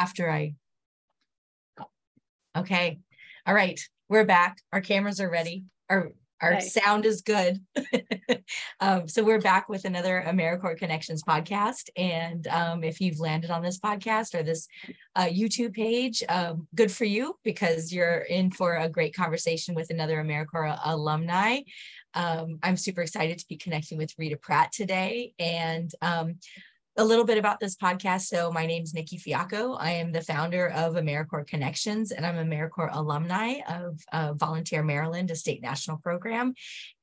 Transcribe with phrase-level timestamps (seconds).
[0.00, 0.54] after I.
[2.56, 2.98] Okay.
[3.46, 3.78] All right.
[4.08, 4.56] We're back.
[4.72, 5.64] Our cameras are ready.
[5.90, 7.60] Our our sound is good.
[8.80, 11.90] um, so we're back with another AmeriCorps Connections podcast.
[11.98, 14.66] And um, if you've landed on this podcast or this
[15.16, 19.90] uh, YouTube page, um, good for you because you're in for a great conversation with
[19.90, 21.58] another AmeriCorps alumni.
[22.14, 25.34] Um, I'm super excited to be connecting with Rita Pratte today.
[25.38, 26.36] And um,
[26.96, 28.22] a little bit about this podcast.
[28.22, 29.74] So my name is Nikki Fiacco.
[29.74, 35.30] I am the founder of AmeriCorps Connections, and I'm AmeriCorps alumni of uh, Volunteer Maryland,
[35.30, 36.54] a state national program.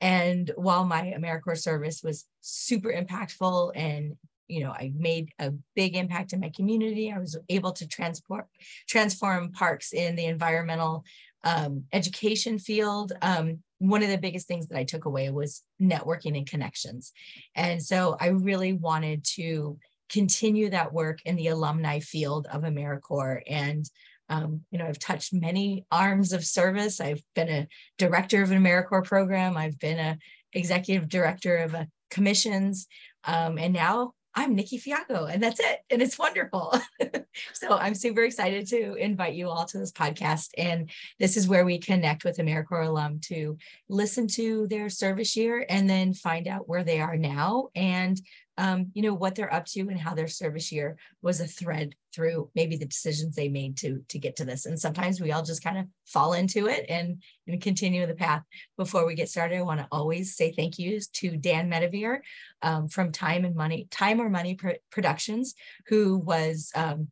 [0.01, 4.15] And while my AmeriCorps service was super impactful and
[4.49, 7.11] you know, I made a big impact in my community.
[7.11, 8.45] I was able to transport
[8.87, 11.03] transform parks in the environmental
[11.43, 13.11] um, education field.
[13.21, 17.11] Um, one of the biggest things that I took away was networking and connections.
[17.55, 19.77] And so I really wanted to
[20.09, 23.41] continue that work in the alumni field of AmeriCorps.
[23.47, 23.85] And,
[24.29, 26.99] um, you know, I've touched many arms of service.
[26.99, 29.57] I've been a director of an AmeriCorps program.
[29.57, 30.17] I've been a
[30.53, 32.87] executive director of a commissions.
[33.25, 35.79] Um, and now I'm Nikki Fiacco, and that's it.
[35.89, 36.79] And it's wonderful.
[37.53, 40.49] so I'm super excited to invite you all to this podcast.
[40.59, 43.57] And this is where we connect with AmeriCorps alum to
[43.89, 48.21] listen to their service year and then find out where they are now and
[48.57, 51.93] um, you know, what they're up to and how their service year was a thread
[52.13, 54.65] through maybe the decisions they made to to get to this.
[54.65, 58.41] And sometimes we all just kind of fall into it and, and continue the path.
[58.77, 62.19] Before we get started, I want to always say thank yous to Dan Metivier
[62.61, 64.57] um, from Time and Money, Time or Money
[64.89, 65.53] Productions,
[65.87, 67.09] who was um,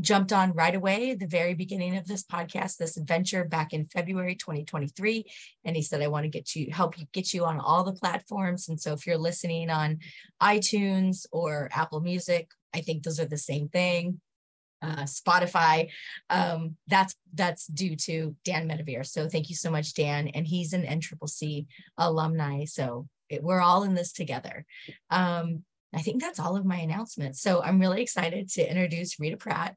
[0.00, 4.34] jumped on right away the very beginning of this podcast, this adventure back in February
[4.34, 5.24] 2023.
[5.64, 7.92] And he said, I want to get you, help you get you on all the
[7.92, 8.68] platforms.
[8.68, 9.98] And so if you're listening on
[10.42, 14.20] iTunes or Apple Music, I think those are the same thing.
[14.82, 15.88] Uh, Spotify,
[16.28, 19.06] um, that's that's due to Dan Metivier.
[19.06, 20.28] So thank you so much, Dan.
[20.28, 22.66] And he's an NCCC alumni.
[22.66, 24.66] So it, we're all in this together.
[25.10, 25.64] Um,
[25.96, 27.40] I think that's all of my announcements.
[27.40, 29.74] So I'm really excited to introduce Rita Pratte.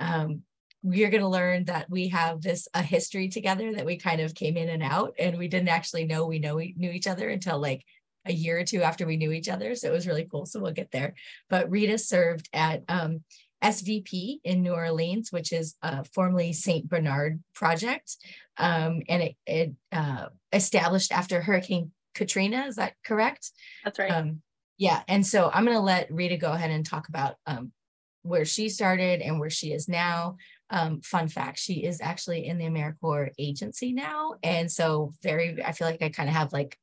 [0.00, 0.42] Um,
[0.82, 4.34] we're going to learn that we have this a history together that we kind of
[4.34, 7.28] came in and out and we didn't actually know we know we knew each other
[7.28, 7.84] until like
[8.24, 9.74] a year or two after we knew each other.
[9.74, 10.44] So it was really cool.
[10.44, 11.14] So we'll get there.
[11.48, 13.22] But rita served at um,
[13.62, 18.16] SBP in new orleans which is uh, formerly st bernard project.
[18.56, 22.64] Um, and it, it uh, established after hurricane katrina.
[22.66, 23.52] Is that correct?
[23.84, 24.10] That's right.
[24.10, 24.42] Um,
[24.80, 25.02] yeah.
[25.08, 27.70] And so I'm going to let Rita go ahead and talk about um,
[28.22, 30.38] where she started and where she is now.
[30.70, 34.36] Um, fun fact, she is actually in the AmeriCorps agency now.
[34.42, 36.78] And so very, I feel like I kind of have like,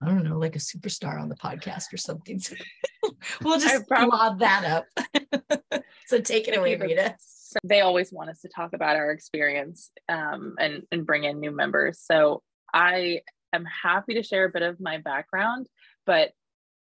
[0.00, 2.40] I don't know, like a superstar on the podcast or something.
[2.40, 2.56] So
[3.42, 5.82] we'll just lob that up.
[6.06, 7.16] so take it away, Rita.
[7.64, 11.50] They always want us to talk about our experience um, and, and bring in new
[11.50, 12.00] members.
[12.00, 12.42] So
[12.72, 13.20] I
[13.52, 15.66] am happy to share a bit of my background,
[16.06, 16.30] but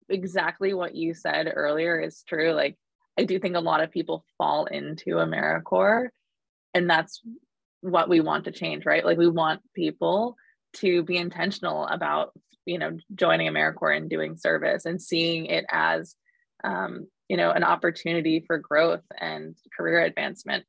[0.09, 2.51] exactly what you said earlier is true.
[2.53, 2.77] Like,
[3.17, 6.09] I do think a lot of people fall into AmeriCorps,
[6.73, 7.21] and that's
[7.81, 9.05] what we want to change, right?
[9.05, 10.35] Like, we want people
[10.77, 12.31] to be intentional about,
[12.65, 16.15] you know, joining AmeriCorps and doing service and seeing it as,
[16.63, 20.65] um, you know, an opportunity for growth and career advancement.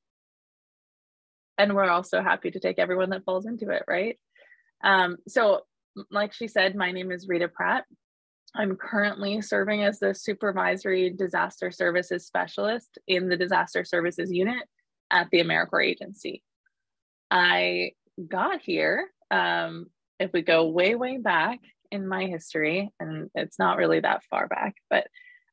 [1.56, 4.18] And we're also happy to take everyone that falls into it, right?
[4.82, 5.60] Um, so,
[6.10, 7.84] like she said, my name is Rita Pratte.
[8.56, 14.62] I'm currently serving as the supervisory disaster services specialist in the disaster services unit
[15.10, 16.42] at the AmeriCorps agency.
[17.30, 17.92] I
[18.28, 19.86] got here, um,
[20.20, 21.58] if we go way, way back
[21.90, 25.08] in my history, and it's not really that far back, but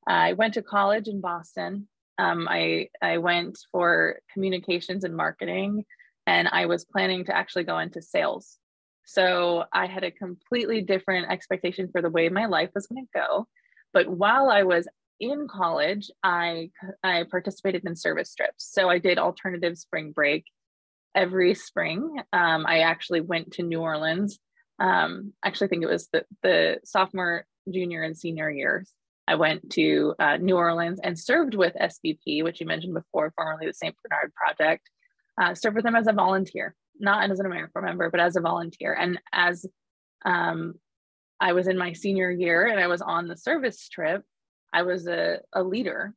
[0.07, 1.87] I went to college in Boston.
[2.19, 5.85] Um, I, I went for communications and marketing,
[6.27, 8.57] and I was planning to actually go into sales
[9.05, 13.19] so I had a completely different expectation for the way my life was going to
[13.19, 13.47] go.
[13.93, 14.87] But while I was
[15.19, 16.71] in college, I
[17.03, 18.69] I participated in service trips.
[18.71, 20.45] So I did alternative spring break
[21.13, 22.21] every spring.
[22.33, 24.39] Um, I actually went to New Orleans.
[24.79, 28.91] Um, actually, I think it was the the sophomore, junior, and senior years.
[29.27, 33.67] I went to uh, New Orleans and served with SBP, which you mentioned before, formerly
[33.67, 33.95] the St.
[34.03, 34.89] Bernard Project.
[35.41, 38.41] Uh, served with them as a volunteer not as an AmeriCorps member, but as a
[38.41, 38.93] volunteer.
[38.93, 39.65] And as
[40.25, 40.75] um,
[41.39, 44.23] I was in my senior year and I was on the service trip,
[44.73, 46.13] I was a, a leader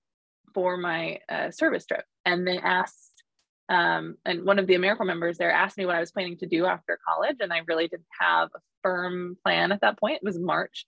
[0.53, 2.05] for my uh, service trip.
[2.25, 3.23] And they asked,
[3.69, 6.47] um, and one of the AmeriCorps members there asked me what I was planning to
[6.47, 7.37] do after college.
[7.41, 10.17] And I really didn't have a firm plan at that point.
[10.17, 10.87] It was March.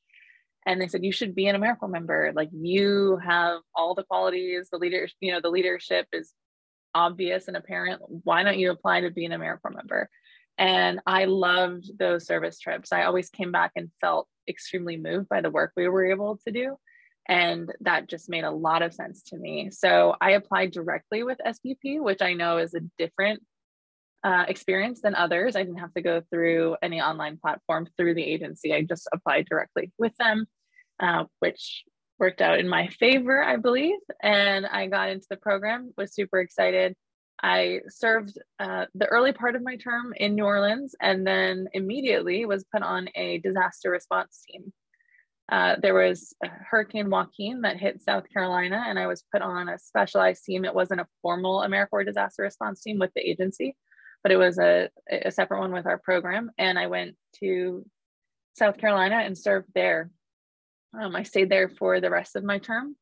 [0.66, 2.32] And they said, you should be an AmeriCorps member.
[2.34, 6.32] Like you have all the qualities, the leaders, you know, the leadership is
[6.96, 8.00] obvious and apparent.
[8.24, 10.08] Why don't you apply to be an AmeriCorps member?
[10.58, 12.90] And I loved those service trips.
[12.90, 16.50] I always came back and felt extremely moved by the work we were able to
[16.50, 16.76] do.
[17.28, 19.70] And that just made a lot of sense to me.
[19.70, 23.42] So I applied directly with SBP, which I know is a different
[24.24, 25.54] uh, experience than others.
[25.54, 28.72] I didn't have to go through any online platform through the agency.
[28.72, 30.46] I just applied directly with them,
[31.00, 31.84] uh, which
[32.18, 33.98] worked out in my favor, I believe.
[34.22, 36.94] And I got into the program, was super excited.
[37.42, 42.46] I served uh, the early part of my term in New Orleans and then immediately
[42.46, 44.72] was put on a disaster response team.
[45.50, 49.78] Uh, there was Hurricane Joaquin that hit South Carolina, and I was put on a
[49.78, 50.64] specialized team.
[50.64, 53.76] It wasn't a formal AmeriCorps disaster response team with the agency,
[54.24, 56.50] but it was a, a separate one with our program.
[56.58, 57.86] And I went to
[58.54, 60.10] South Carolina and served there.
[61.00, 62.96] Um, I stayed there for the rest of my term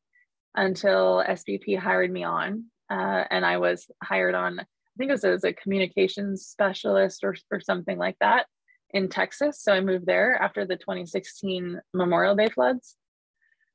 [0.55, 4.63] until SBP hired me on uh, and I was hired on, I
[4.97, 8.45] think it was as a communications specialist or, or something like that
[8.91, 9.61] in Texas.
[9.61, 12.95] So I moved there after the 2016 Memorial Day floods.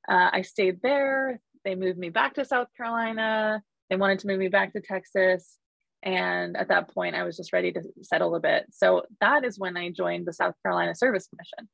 [0.08, 1.40] Uh, I stayed there.
[1.64, 3.62] They moved me back to South Carolina.
[3.90, 5.56] They wanted to move me back to Texas.
[6.02, 8.66] And at that point, I was just ready to settle a bit.
[8.70, 11.68] So that is when I joined the South Carolina Service Commission.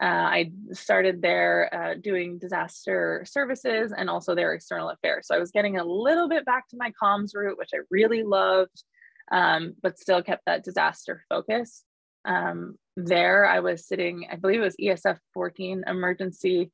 [0.00, 5.26] Uh, I started there uh, doing disaster services and also their external affairs.
[5.26, 8.22] So I was getting a little bit back to my comms route, which I really
[8.22, 8.84] loved,
[9.32, 11.82] um, but still kept that disaster focus.
[12.24, 16.70] Um, there, I was sitting, I believe it was ESF 14 emergency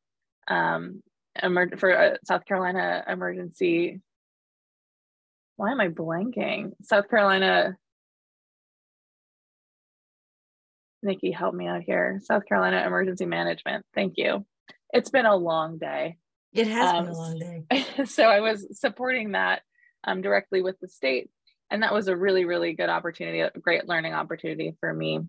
[0.48, 1.02] um,
[1.42, 4.00] emer- for uh, South Carolina emergency.
[5.56, 6.72] Why am I blanking?
[6.82, 7.76] South Carolina
[11.04, 12.20] Nikki, help me out here.
[12.24, 13.84] South Carolina Emergency Management.
[13.94, 14.44] Thank you.
[14.92, 16.18] It's been a long day.
[16.52, 17.84] It has um, been a long day.
[18.04, 19.62] so I was supporting that
[20.04, 21.30] um, directly with the state.
[21.70, 25.20] And that was a really, really good opportunity, a great learning opportunity for me.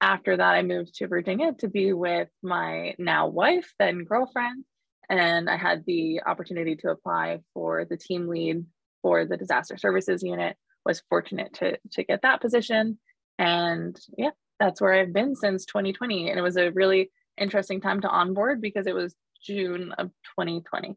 [0.00, 4.64] After that, I moved to Virginia to be with my now wife, then girlfriend.
[5.08, 8.64] And I had the opportunity to apply for the team lead
[9.02, 10.56] for the disaster services unit.
[10.84, 12.98] Was fortunate to, to get that position.
[13.38, 16.30] And yeah, that's where I've been since 2020.
[16.30, 19.14] And it was a really interesting time to onboard because it was
[19.44, 20.08] June of
[20.38, 20.96] 2020.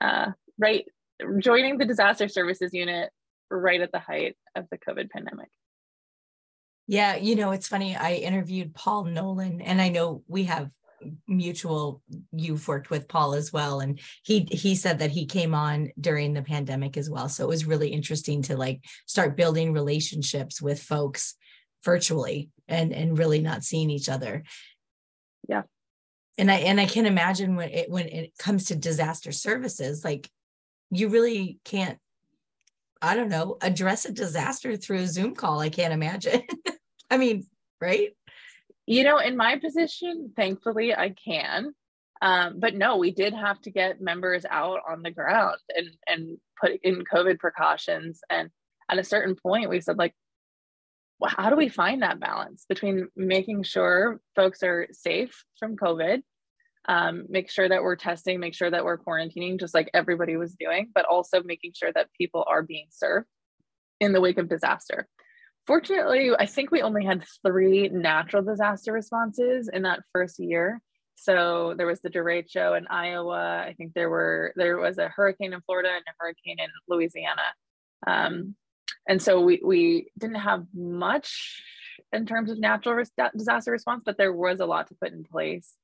[0.00, 0.84] Uh, right,
[1.38, 3.10] joining the disaster services unit
[3.50, 5.48] right at the height of the COVID pandemic.
[6.86, 7.96] Yeah, you know, it's funny.
[7.96, 10.70] I interviewed Paul Nolan, and I know we have
[11.26, 12.02] mutual
[12.32, 16.32] you've worked with Paul as well and he he said that he came on during
[16.32, 20.82] the pandemic as well so it was really interesting to like start building relationships with
[20.82, 21.34] folks
[21.84, 24.44] virtually and and really not seeing each other.
[25.48, 25.62] Yeah.
[26.38, 30.28] And i and i can imagine when it when it comes to disaster services like
[30.90, 31.98] you really can't
[33.00, 36.42] i don't know address a disaster through a zoom call i can't imagine.
[37.10, 37.46] I mean
[37.80, 38.10] right?
[38.86, 41.72] You know in my position thankfully i can
[42.24, 46.38] um, but no we did have to get members out on the ground and and
[46.60, 48.20] put in covid precautions.
[48.30, 48.50] And
[48.88, 50.14] at a certain point we said like
[51.26, 56.22] how do we find that balance between making sure folks are safe from COVID,
[56.86, 60.54] um, make sure that we're testing, make sure that we're quarantining, just like everybody was
[60.54, 63.26] doing, but also making sure that people are being served
[64.00, 65.08] in the wake of disaster.
[65.66, 70.80] Fortunately, I think we only had three natural disaster responses in that first year.
[71.14, 73.64] So there was the derecho in Iowa.
[73.66, 77.42] I think there were there was a hurricane in Florida and a hurricane in Louisiana.
[78.06, 78.56] Um,
[79.08, 81.62] and so we we didn't have much
[82.12, 85.24] in terms of natural res- disaster response but there was a lot to put in
[85.24, 85.74] place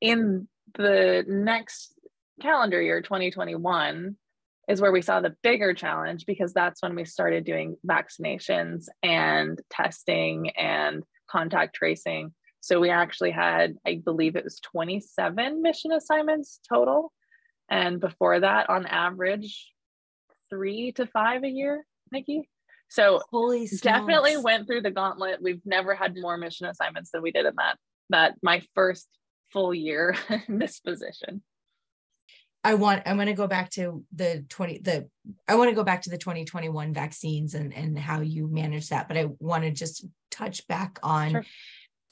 [0.00, 1.94] in the next
[2.40, 4.16] calendar year 2021
[4.68, 9.60] is where we saw the bigger challenge because that's when we started doing vaccinations and
[9.70, 12.32] testing and contact tracing.
[12.60, 17.12] So we actually had i believe it was 27 mission assignments total.
[17.68, 19.72] And before that on average
[20.50, 22.48] three to five a year nikki
[22.92, 25.40] so Holy definitely went through the gauntlet.
[25.40, 27.78] We've never had more mission assignments than we did in that
[28.10, 29.08] that my first
[29.50, 30.14] full year
[30.48, 31.42] in this position.
[32.62, 35.08] I want I want to go back to the 20 the
[35.48, 39.08] I want to go back to the 2021 vaccines and and how you manage that
[39.08, 41.44] but I want to just touch back on sure.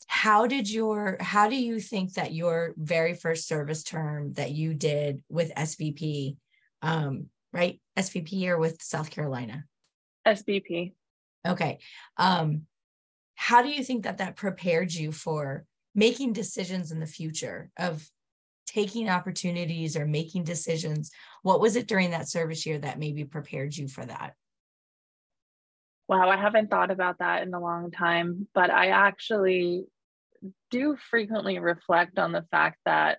[0.08, 4.74] how did your how do you think that your very first service term that you
[4.74, 6.36] did with SBP
[6.82, 9.66] um right SBP or with South Carolina
[10.26, 10.92] SBP.
[11.46, 11.78] Okay.
[12.16, 12.62] Um,
[13.34, 18.06] how do you think that that prepared you for making decisions in the future of
[18.66, 21.10] taking opportunities or making decisions?
[21.42, 24.34] What was it during that service year that maybe prepared you for that?
[26.06, 29.84] Wow, I haven't thought about that in a long time, but I actually
[30.70, 33.18] do frequently reflect on the fact that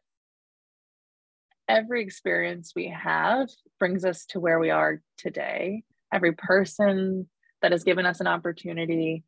[1.68, 3.48] every experience we have
[3.80, 5.84] brings us to where we are today.
[6.14, 7.30] Every person
[7.62, 9.24] that has given us an opportunity.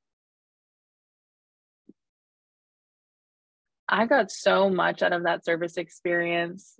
[3.88, 6.80] I got so much out of that service experience.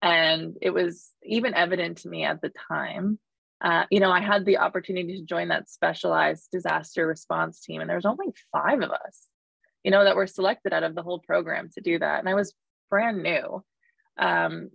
[0.00, 3.18] And it was even evident to me at the time.
[3.62, 7.88] Uh, you know, I had the opportunity to join that specialized disaster response team, and
[7.88, 9.22] there was only five of us,
[9.82, 12.18] you know, that were selected out of the whole program to do that.
[12.18, 12.52] And I was
[12.90, 13.64] brand new.
[14.18, 14.70] Um,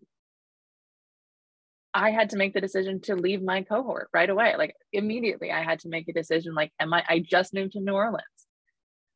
[1.99, 4.55] I had to make the decision to leave my cohort right away.
[4.57, 6.55] Like immediately, I had to make a decision.
[6.55, 7.03] Like, am I?
[7.07, 8.23] I just moved to New Orleans.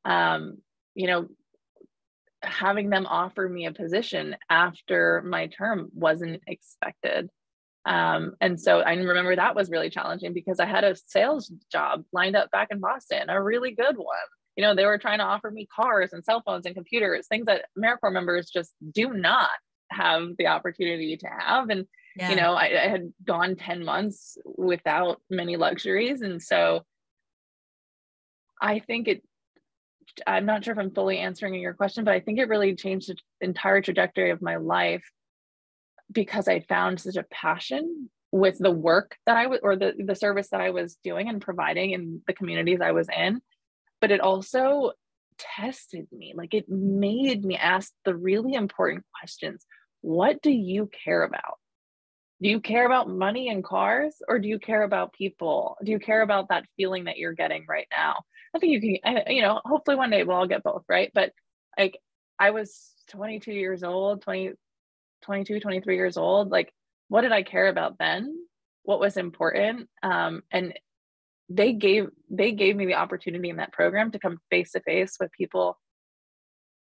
[0.04, 0.58] Um,
[0.94, 1.28] you know,
[2.42, 7.30] having them offer me a position after my term wasn't expected.
[7.86, 12.04] Um, and so I remember that was really challenging because I had a sales job
[12.12, 14.28] lined up back in Boston, a really good one.
[14.58, 17.46] You know, they were trying to offer me cars and cell phones and computers, things
[17.46, 19.50] that AmeriCorps members just do not
[19.90, 21.70] have the opportunity to have.
[21.70, 22.30] And yeah.
[22.30, 26.82] you know I, I had gone 10 months without many luxuries and so
[28.62, 29.24] i think it
[30.28, 33.10] i'm not sure if i'm fully answering your question but i think it really changed
[33.10, 35.04] the entire trajectory of my life
[36.12, 40.16] because i found such a passion with the work that i was or the, the
[40.16, 43.42] service that i was doing and providing in the communities i was in.
[44.02, 44.92] But it also
[45.38, 49.66] tested me like it made me ask the really important questions.
[50.02, 51.58] What do you care about
[52.44, 55.78] do you care about money and cars or do you care about people?
[55.82, 58.18] Do you care about that feeling that you're getting right now?
[58.54, 61.10] I think you can you know hopefully one day we'll all get both right?
[61.14, 61.32] But
[61.78, 61.98] like
[62.38, 64.52] i was 22 years old 20
[65.24, 66.72] 22 23 years old like
[67.08, 68.36] what did i care about then?
[68.84, 69.88] What was important?
[70.02, 70.74] Um, and
[71.48, 75.16] they gave they gave me the opportunity in that program to come face to face
[75.18, 75.80] with people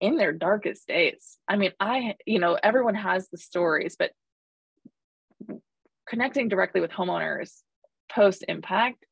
[0.00, 1.38] in their darkest days.
[1.48, 4.12] I mean i you know everyone has the stories but
[6.08, 7.60] connecting directly with homeowners
[8.12, 9.04] post impact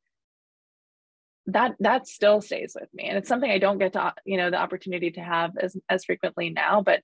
[1.46, 3.04] that that still stays with me.
[3.04, 6.04] And it's something i don't get to you know the opportunity to have as as
[6.04, 7.00] frequently now but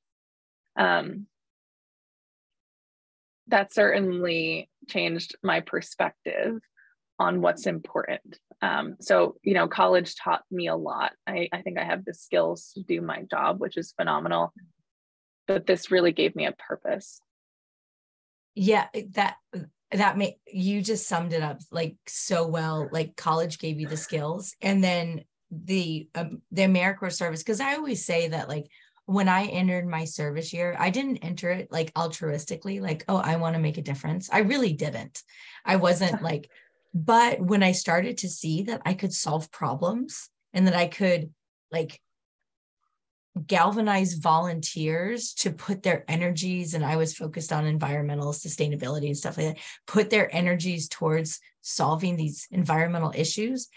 [0.76, 1.26] um
[3.49, 6.61] that certainly changed my perspective
[7.19, 8.38] on what's important.
[8.62, 11.12] Um, so you know college taught me a lot.
[11.26, 14.52] I, I think i have the skills to do my job which is phenomenal
[15.47, 17.21] but this really gave me a purpose
[18.54, 19.37] yeah that
[19.90, 23.96] that may you just summed it up like so well like college gave you the
[23.96, 28.66] skills and then the um, the AmeriCorps service because I always say that like
[29.06, 33.37] when I entered my service year I didn't enter it like altruistically like oh I
[33.37, 34.28] want to make a difference.
[34.32, 35.23] I really didn't.
[35.64, 36.50] I wasn't like
[36.92, 41.32] but when I started to see that I could solve problems and that I could
[41.70, 42.00] like
[43.47, 49.37] galvanize volunteers to put their energies and i was focused on environmental sustainability and stuff
[49.37, 53.69] like that put their energies towards solving these environmental issues.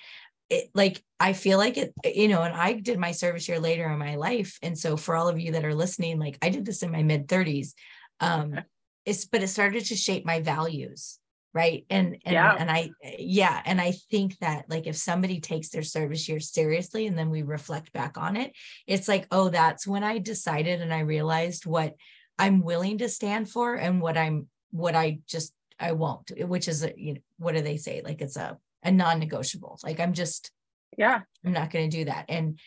[0.49, 3.89] It like i feel like it you know and i did my service year later
[3.89, 6.65] in my life and so for all of you that are listening like i did
[6.65, 7.73] this in my mid 30s
[8.21, 8.57] um
[9.05, 11.19] it's but it started to shape my values
[11.57, 11.85] right?
[11.89, 12.55] And and, yeah.
[12.59, 17.07] and i yeah and i think that like if somebody takes their service year seriously
[17.07, 18.53] and then we reflect back on it
[18.85, 21.95] it's like oh that's when i decided and i realized what
[22.37, 26.83] i'm willing to stand for and what i'm what i just i won't which is
[26.83, 28.01] a, you know what do they say?
[28.03, 29.79] Like it's a a non-negotiable.
[29.83, 30.51] Like i'm just
[30.97, 31.21] yeah.
[31.45, 32.25] I'm not going to do that.
[32.29, 32.59] And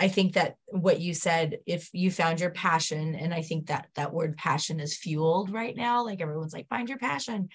[0.00, 3.86] I think that what you said, if you found your passion, and I think that
[3.94, 7.48] that word passion is fueled right now, like everyone's like, find your passion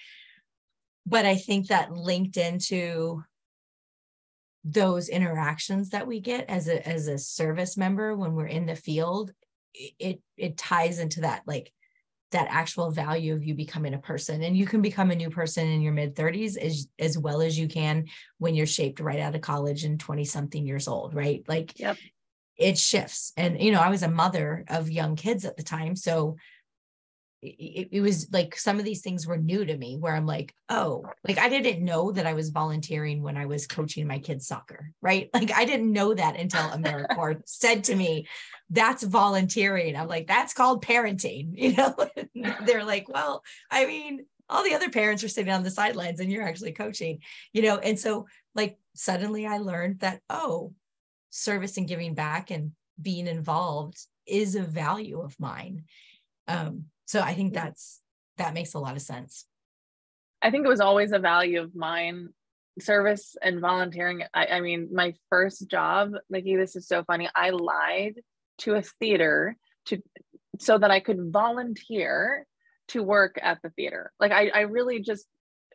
[1.06, 3.24] but I think that linked into
[4.64, 8.76] those interactions that we get as a as a service member when we're in the
[8.76, 9.32] field,
[9.74, 11.72] it it ties into that like
[12.32, 14.42] that actual value of you becoming a person.
[14.42, 17.58] And you can become a new person in your mid 30s as as well as
[17.58, 18.06] you can
[18.38, 21.44] when you're shaped right out of college and 20 something years old right?
[21.48, 21.98] Like yep.
[22.58, 23.34] it shifts.
[23.38, 26.38] And you know i was a mother of young kids at the time so
[27.42, 30.54] it, it, was like some of these things were new to me where I'm like,
[30.70, 34.48] oh, like I didn't know that I was volunteering when I was coaching my kids
[34.48, 35.30] soccer, right?
[35.42, 38.28] Like I didn't know that until AmeriCorps said to me,
[38.70, 39.96] that's volunteering.
[39.96, 41.96] I'm like, that's called parenting, you know?
[42.66, 46.32] They're like, well, I mean, all the other parents are sitting on the sidelines and
[46.32, 47.20] you're actually coaching,
[47.54, 47.78] you know?
[47.78, 50.74] And so like suddenly I learned that, oh,
[51.32, 55.86] service and giving back and being involved is a value of mine.
[56.48, 58.00] Um, so I think that's
[58.38, 59.46] that makes a lot of sense.
[60.42, 62.30] I think it was always a value of mine
[62.80, 64.24] service and volunteering.
[64.34, 67.28] I, I mean, my first job, Nikki, this is so funny.
[67.36, 68.14] I lied
[68.60, 70.02] to a theater to
[70.58, 72.48] so that I could volunteer
[72.90, 74.14] to work at the theater.
[74.18, 75.26] Like I, I really just,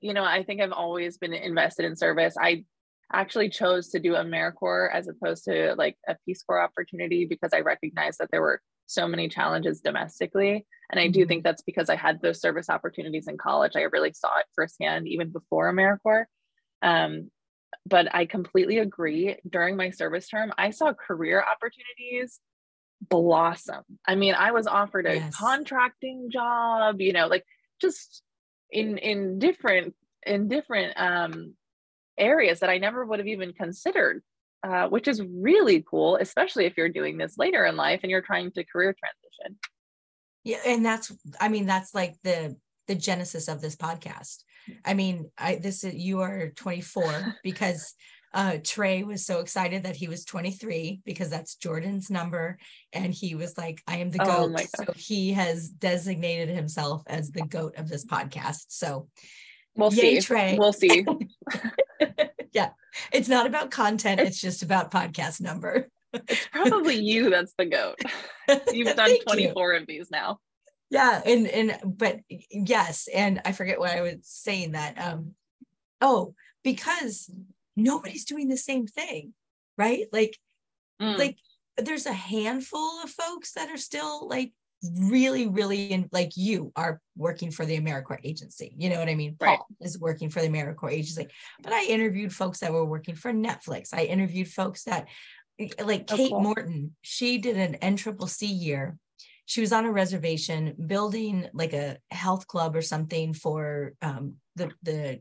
[0.00, 2.34] you know, I think I've always been invested in service.
[2.40, 2.64] I
[3.12, 7.60] actually chose to do AmeriCorps as opposed to like a Peace Corps opportunity because I
[7.60, 10.64] recognized that there were so many challenges domestically.
[10.90, 11.28] And I do mm-hmm.
[11.28, 13.72] think that's because I had those service opportunities in college.
[13.74, 16.26] I really saw it firsthand even before AmeriCorps.
[16.82, 17.30] Um,
[17.84, 19.36] but I completely agree.
[19.48, 22.40] During my service term, I saw career opportunities
[23.00, 23.82] blossom.
[24.06, 25.36] I mean, I was offered a yes.
[25.36, 27.44] contracting job, you know, like
[27.80, 28.22] just
[28.70, 31.54] in in different in different um
[32.18, 34.22] areas that I never would have even considered,
[34.62, 38.22] uh, which is really cool, especially if you're doing this later in life and you're
[38.22, 39.58] trying to career transition.
[40.44, 44.44] Yeah, and that's I mean that's like the the genesis of this podcast.
[44.84, 47.94] I mean, I this is you are 24 because
[48.36, 52.58] uh, Trey was so excited that he was 23 because that's Jordan's number.
[52.92, 54.60] And he was like, I am the oh goat.
[54.76, 58.66] So he has designated himself as the goat of this podcast.
[58.68, 59.08] So
[59.74, 60.20] we'll yay, see.
[60.20, 60.58] Trey.
[60.58, 61.06] We'll see.
[62.52, 62.70] yeah.
[63.12, 65.88] It's not about content, it's just about podcast number.
[66.12, 67.98] it's probably you that's the goat.
[68.72, 69.80] You've done 24 you.
[69.80, 70.38] of these now.
[70.90, 71.20] Yeah.
[71.26, 75.34] And and but yes, and I forget what I was saying that um
[76.00, 77.30] oh, because
[77.76, 79.34] nobody's doing the same thing,
[79.76, 80.06] right?
[80.12, 80.38] Like,
[81.00, 81.18] mm.
[81.18, 81.36] like
[81.76, 84.52] there's a handful of folks that are still like
[84.94, 88.74] really, really in like you are working for the AmeriCorps agency.
[88.76, 89.36] You know what I mean?
[89.40, 89.58] Right.
[89.58, 91.28] Paul is working for the AmeriCorps agency.
[91.62, 93.92] But I interviewed folks that were working for Netflix.
[93.92, 95.08] I interviewed folks that
[95.82, 96.40] like Kate cool.
[96.40, 98.98] Morton, she did an NCCC year.
[99.46, 104.70] She was on a reservation building like a health club or something for um, the
[104.82, 105.20] the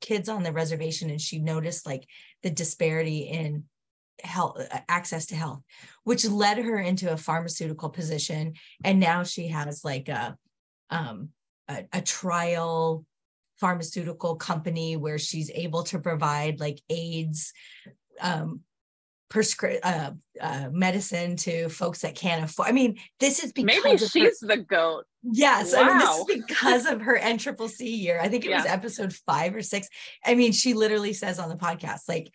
[0.00, 2.06] kids on the reservation and she noticed like
[2.42, 3.64] the disparity in
[4.24, 5.60] health uh, access to health
[6.04, 8.52] which led her into a pharmaceutical position
[8.84, 10.36] and now she has like a
[10.90, 11.28] um
[11.68, 13.04] a, a trial
[13.56, 17.52] pharmaceutical company where she's able to provide like aids
[18.20, 18.60] um
[19.34, 22.68] prescri- uh, uh, medicine to folks that can't afford.
[22.68, 25.04] I mean, this is because maybe she's her- the goat.
[25.22, 25.80] Yes, wow.
[25.80, 28.20] I mean, this is because of her NCCC year.
[28.20, 28.58] I think it yeah.
[28.58, 29.88] was episode five or six.
[30.24, 32.30] I mean, she literally says on the podcast, like,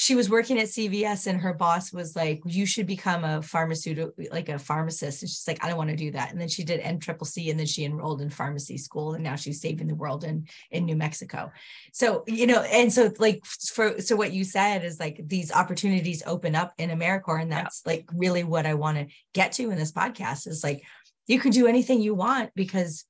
[0.00, 4.14] she was working at CVS and her boss was like, you should become a pharmaceutical,
[4.32, 5.20] like a pharmacist.
[5.20, 6.32] And she's like, I don't want to do that.
[6.32, 9.60] And then she did NCCC and then she enrolled in pharmacy school and now she's
[9.60, 11.52] saving the world in, in New Mexico.
[11.92, 16.22] So, you know, and so like for, so what you said is like these opportunities
[16.24, 17.42] open up in AmeriCorps.
[17.42, 17.92] And that's yeah.
[17.92, 20.82] like really what I want to get to in this podcast is like,
[21.26, 23.04] you can do anything you want because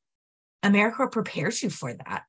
[0.65, 2.25] AmeriCorps prepares you for that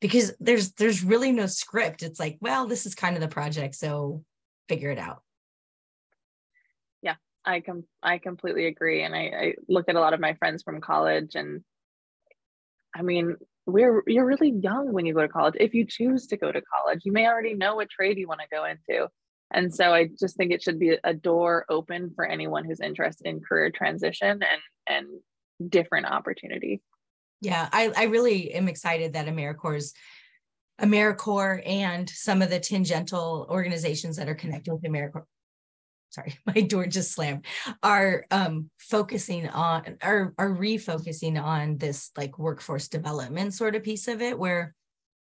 [0.00, 2.02] because there's there's really no script.
[2.02, 4.24] It's like well this is kind of the project so
[4.68, 5.22] figure it out.
[7.02, 7.16] Yeah
[7.48, 10.62] i com- i completely agree and I, I look at a lot of my friends
[10.62, 11.62] from college and
[12.94, 15.54] i mean we're you're really young when you go to college.
[15.60, 18.40] If you choose to go to college you may already know what trade you want
[18.40, 19.08] to go into
[19.52, 23.26] and so i just think it should be a door open for anyone who's interested
[23.26, 26.80] in career transition and and different opportunity
[27.40, 29.92] yeah, I, I really am excited that AmeriCorps
[30.80, 35.24] AmeriCorps and some of the tangential organizations that are connected with AmeriCorps
[36.10, 37.44] sorry, my door just slammed,
[37.82, 44.08] are um, focusing on, are, are refocusing on this like workforce development sort of piece
[44.08, 44.74] of it where,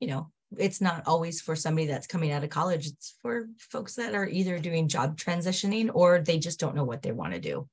[0.01, 2.87] you know, it's not always for somebody that's coming out of college.
[2.88, 7.03] It's for folks that are either doing job transitioning or they just don't know what
[7.03, 7.68] they want to do.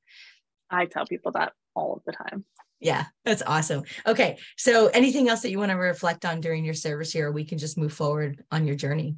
[0.70, 2.46] I tell people that all of the time.
[2.80, 3.84] Yeah, that's awesome.
[4.06, 4.38] Okay.
[4.58, 7.58] So anything else that you want to reflect on during your service here, we can
[7.58, 9.16] just move forward on your journey.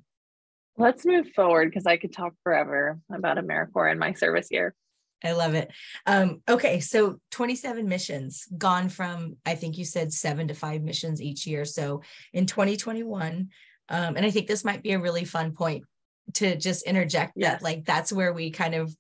[0.77, 4.73] Let's move forward because I could talk forever about AmeriCorps and my service year.
[5.23, 5.69] I love it.
[6.05, 11.21] Um, okay, so 27 missions, gone from I think you said seven to five missions
[11.21, 11.65] each year.
[11.65, 13.49] So in 2021,
[13.89, 15.83] um, and I think this might be a really fun point
[16.35, 17.53] to just interject yes.
[17.53, 18.95] that like that's where we kind of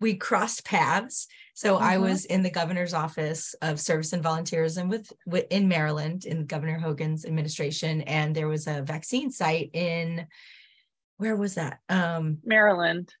[0.00, 1.26] we crossed paths.
[1.54, 1.84] So mm-hmm.
[1.84, 6.46] I was in the governor's office of service and volunteerism with, with in Maryland in
[6.46, 10.26] Governor Hogan's administration, and there was a vaccine site in
[11.18, 11.78] where was that?
[11.88, 13.14] Um, Maryland.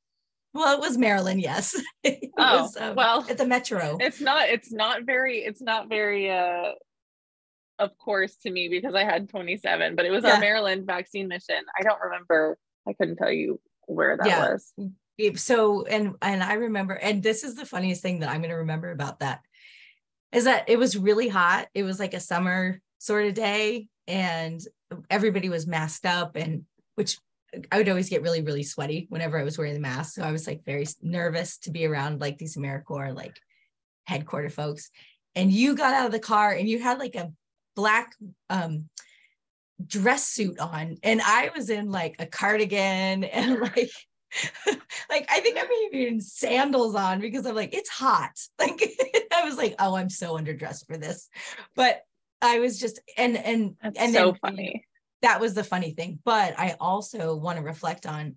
[0.54, 1.80] Well, it was Maryland, yes.
[2.04, 3.96] oh, was, um, well, at the Metro.
[4.00, 4.48] It's not.
[4.48, 5.38] It's not very.
[5.38, 6.30] It's not very.
[6.30, 6.72] uh
[7.78, 10.36] of course to me because I had 27, but it was yeah.
[10.36, 11.56] a Maryland vaccine mission.
[11.76, 12.56] I don't remember.
[12.86, 14.52] I couldn't tell you where that yeah.
[14.52, 14.72] was
[15.36, 18.56] so and and I remember, and this is the funniest thing that I'm going to
[18.56, 19.40] remember about that
[20.32, 21.68] is that it was really hot.
[21.74, 24.60] It was like a summer sort of day, and
[25.10, 27.16] everybody was masked up and which
[27.70, 30.14] I would always get really, really sweaty whenever I was wearing the mask.
[30.14, 33.38] So I was like very nervous to be around like these AmeriCorps like
[34.06, 34.90] headquarter folks.
[35.34, 37.30] And you got out of the car and you had like a
[37.74, 38.14] black
[38.50, 38.88] um
[39.84, 43.90] dress suit on and I was in like a cardigan and like
[45.10, 48.32] like I think I'm even sandals on because I'm like it's hot.
[48.58, 48.80] Like
[49.34, 51.28] I was like oh I'm so underdressed for this.
[51.74, 52.02] But
[52.40, 54.84] I was just and and That's and so then, funny.
[55.22, 56.18] That was the funny thing.
[56.24, 58.36] But I also want to reflect on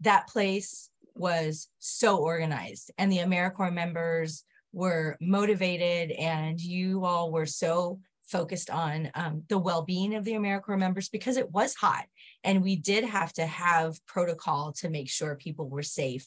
[0.00, 7.46] that place was so organized and the AmeriCorps members were motivated and you all were
[7.46, 12.04] so focused on um, the well-being of the AmeriCorps members because it was hot
[12.46, 16.26] and we did have to have protocol to make sure people were safe.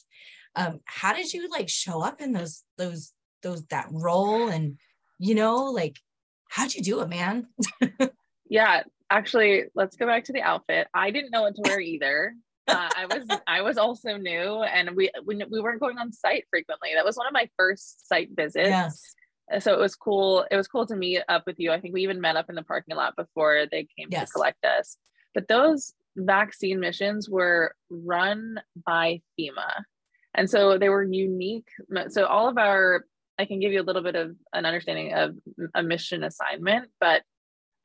[0.56, 4.78] Um, how did you like show up in those those those that role and
[5.18, 5.96] you know like
[6.50, 7.48] how'd you do it, man?
[8.50, 10.88] yeah, actually, let's go back to the outfit.
[10.94, 12.36] I didn't know what to wear either.
[12.68, 16.46] Uh, I was I was also new, and we, we we weren't going on site
[16.50, 16.90] frequently.
[16.96, 18.70] That was one of my first site visits.
[18.70, 19.16] Yes.
[19.60, 20.46] So it was cool.
[20.52, 21.72] It was cool to meet up with you.
[21.72, 24.28] I think we even met up in the parking lot before they came Yes.
[24.28, 24.98] to collect us.
[25.34, 29.84] But those vaccine missions were run by FEMA.
[30.36, 31.68] And so they were unique.
[32.10, 33.06] So all of our,
[33.38, 35.36] I can give you a little bit of an understanding of
[35.74, 37.24] a mission assignment, but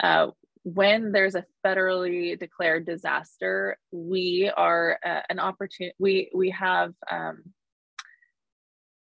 [0.01, 0.29] uh,
[0.65, 5.95] when there's a federally declared disaster, we are uh, an opportunity.
[5.99, 7.45] We we have um,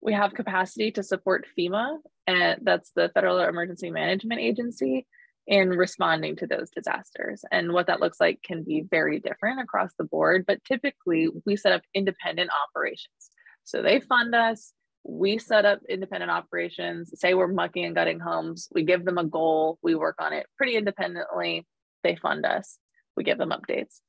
[0.01, 5.07] we have capacity to support FEMA, and that's the Federal Emergency Management Agency,
[5.47, 7.45] in responding to those disasters.
[7.51, 11.57] And what that looks like can be very different across the board, but typically we
[11.57, 13.31] set up independent operations.
[13.65, 14.73] So they fund us,
[15.05, 19.25] we set up independent operations, say we're mucking and gutting homes, we give them a
[19.25, 21.67] goal, we work on it pretty independently,
[22.05, 22.79] they fund us,
[23.17, 24.01] we give them updates.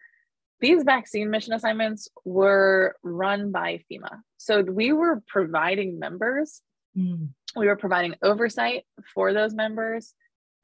[0.60, 4.20] These vaccine mission assignments were run by FEMA.
[4.38, 6.62] So we were providing members,
[6.96, 7.30] Mm.
[7.56, 8.84] we were providing oversight
[9.16, 10.14] for those members.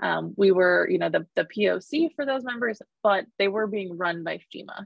[0.02, 3.98] Um, we were, you know, the, the POC for those members, but they were being
[3.98, 4.86] run by FEMA,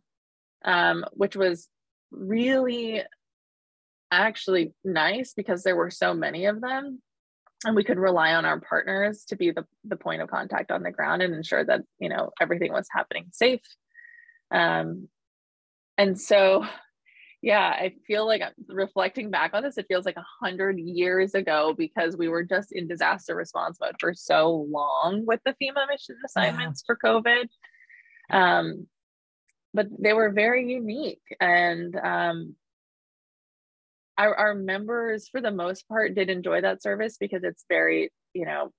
[0.65, 1.67] um, which was
[2.11, 3.01] really
[4.11, 7.01] actually nice because there were so many of them
[7.65, 10.83] and we could rely on our partners to be the, the point of contact on
[10.83, 13.61] the ground and ensure that you know everything was happening safe.
[14.51, 15.07] Um,
[15.97, 16.65] and so
[17.43, 21.35] yeah i feel like I'm reflecting back on this it feels like a hundred years
[21.35, 25.87] ago because we were just in disaster response mode for so long with the fema
[25.87, 27.49] mission assignments for covid.
[28.31, 28.87] Um,
[29.73, 32.55] but they were very unique and um,
[34.17, 38.45] our, our members for the most part did enjoy that service because it's very you
[38.45, 38.71] know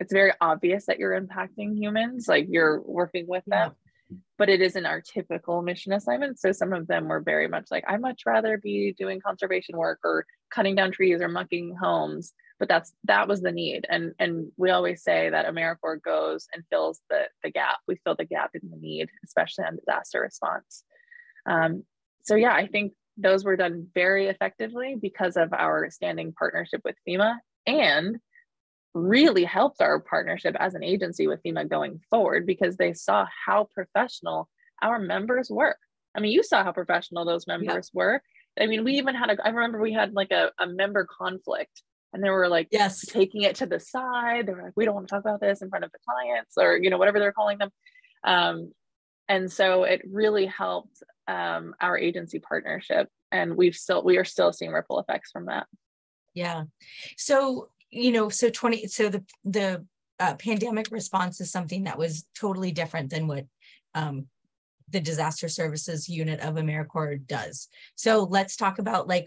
[0.00, 3.72] it's very obvious that you're impacting humans like you're working with them
[4.38, 6.38] but it isn't our typical mission assignment.
[6.40, 10.00] So some of them were very much like i'd much rather be doing conservation work
[10.04, 13.86] or cutting down trees or mucking homes but that's that was the need.
[13.88, 17.78] And and we always say that americorps goes and fills the the gap.
[17.86, 20.84] We fill the gap in the need especially on disaster response.
[21.46, 21.84] Um,
[22.22, 26.94] so yeah i think those were done very effectively because of our standing partnership with
[27.06, 28.18] FEMA and
[28.94, 33.68] really helped our partnership as an agency with FEMA going forward because they saw how
[33.74, 34.48] professional
[34.82, 35.76] our members were.
[36.16, 38.22] I mean, you saw how professional those members were.
[38.58, 41.82] I mean, we even had a, I remember we had like a, a member conflict
[42.12, 43.04] and they were like Yes.
[43.06, 44.46] taking it to the side.
[44.46, 46.54] They were like, we don't want to talk about this in front of the clients
[46.56, 47.70] or, you know, whatever they're calling them.
[48.24, 48.72] Um,
[49.28, 54.52] and so it really helped um, our agency partnership and we've still we are still
[54.52, 55.66] seeing ripple effects from that
[56.34, 56.64] Yeah.
[57.16, 59.84] So, you know, so 20, so the, the
[60.20, 63.46] uh, pandemic response is something that was totally different than what
[63.94, 64.26] um,
[64.90, 67.68] the disaster services unit of AmeriCorps does.
[67.94, 69.26] So let's talk about like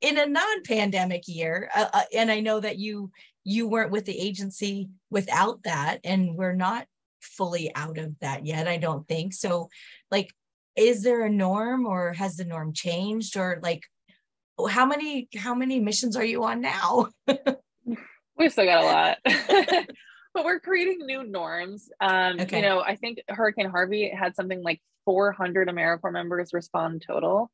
[0.00, 3.10] in a non-pandemic year, uh, uh, and I know that you
[3.44, 6.86] you weren't with the agency without that, and we're not
[7.20, 8.68] fully out of that yet.
[8.68, 9.68] I don't think so.
[10.10, 10.32] Like,
[10.76, 13.82] is there a norm, or has the norm changed, or like
[14.66, 17.08] how many how many missions are you on now?
[18.36, 19.18] We've still got a lot.
[20.34, 21.88] But we're creating new norms.
[22.00, 22.56] Um Okay.
[22.56, 27.50] you know i think hurricane harvey had something like 400 americorps members respond total.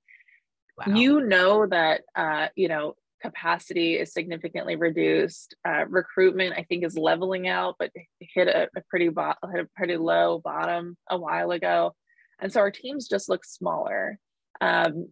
[0.76, 0.94] Wow.
[0.94, 5.54] you know that uh you know capacity is significantly reduced.
[5.66, 7.90] Uh, recruitment i think is leveling out but
[8.20, 11.94] hit a, a pretty bo- hit a pretty low bottom a while ago.
[12.40, 14.18] And so our teams just look smaller.
[14.60, 15.08] Um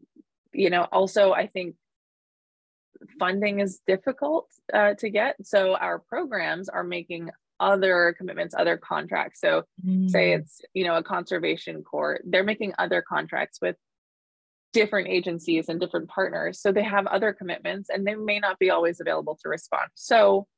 [0.52, 1.76] you know also i think
[3.18, 7.30] funding is difficult uh, to get so our programs are making
[7.62, 9.40] other commitments, other contracts.
[9.40, 10.10] So mm.
[10.10, 13.76] say it's, you know, a conservation corps, they're making other contracts with
[14.72, 16.60] different agencies and different partners.
[16.60, 19.90] So they have other commitments and they may not be always available to respond.
[19.94, 20.48] So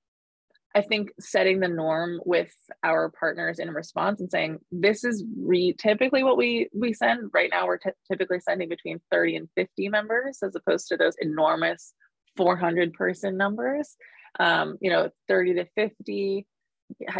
[0.77, 2.53] I think setting the norm with
[2.83, 7.51] our partners in response and saying this is re- typically what we we send right
[7.53, 7.67] now.
[7.67, 11.95] We're t- typically sending between 30 and 50 members as opposed to those enormous
[12.37, 13.97] 400 person numbers.
[14.41, 16.47] Um, you know, 30 to 50,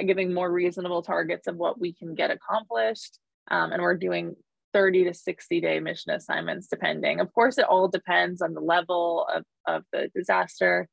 [0.07, 3.19] giving more reasonable targets of what we can get accomplished.
[3.51, 4.35] Um, and we're doing
[4.73, 7.21] 30 to 60 day mission assignments, depending.
[7.21, 10.89] Of course, it all depends on the level of, of the disaster.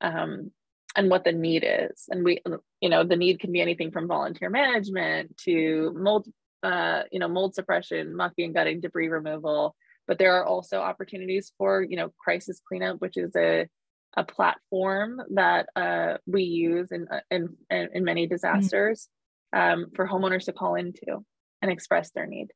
[0.00, 0.50] Um,
[0.96, 2.04] and what the need is.
[2.10, 2.42] And we,
[2.80, 6.26] you know, the need can be anything from volunteer management to mold,
[6.62, 9.74] uh, you know, mold suppression, mucking and gutting, debris removal.
[10.06, 13.68] But there are also opportunities for, you know, crisis cleanup, which is a
[14.14, 18.34] a platform that uh, we use in, uh, in, in many mm-hmm.
[18.34, 19.08] disasters
[19.54, 21.24] um, for homeowners to call into
[21.62, 22.48] and express their need.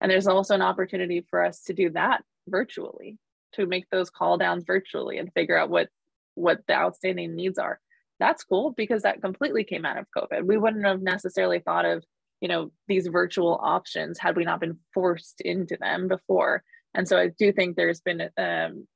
[0.00, 3.18] And there's also an opportunity for us to do that virtually,
[3.54, 5.88] to make those call downs virtually and figure out what
[6.34, 7.80] what the outstanding needs are
[8.18, 12.04] that's cool because that completely came out of covid we wouldn't have necessarily thought of
[12.40, 16.62] you know these virtual options had we not been forced into them before
[16.94, 18.86] and so i do think there's been um,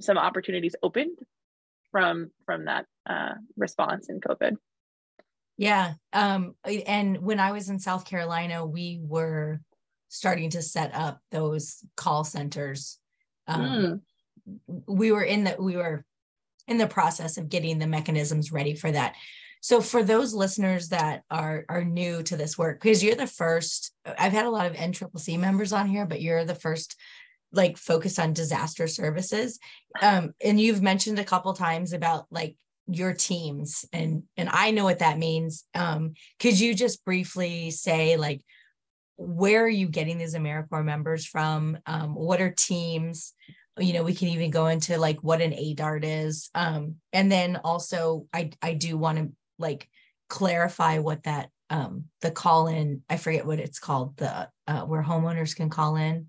[0.00, 1.18] some opportunities opened
[1.90, 4.56] from from that uh, response in covid
[5.56, 9.60] yeah um, and when i was in south carolina we were
[10.08, 12.98] starting to set up those call centers
[13.46, 14.02] um,
[14.56, 14.82] mm.
[14.86, 16.04] we were in the we were
[16.68, 19.16] in the process of getting the mechanisms ready for that.
[19.60, 23.92] So for those listeners that are are new to this work, because you're the first,
[24.06, 26.94] I've had a lot of NCCC members on here, but you're the first
[27.52, 29.58] like focused on disaster services.
[30.00, 32.56] Um, and you've mentioned a couple times about like
[32.90, 35.64] your teams and and I know what that means.
[35.74, 38.42] Um, could you just briefly say like
[39.16, 41.78] where are you getting these AmeriCorps members from?
[41.86, 43.34] Um, what are teams?
[43.80, 47.60] you know we can even go into like what an adart is um and then
[47.64, 49.88] also i i do want to like
[50.28, 55.02] clarify what that um the call in i forget what it's called the uh where
[55.02, 56.28] homeowners can call in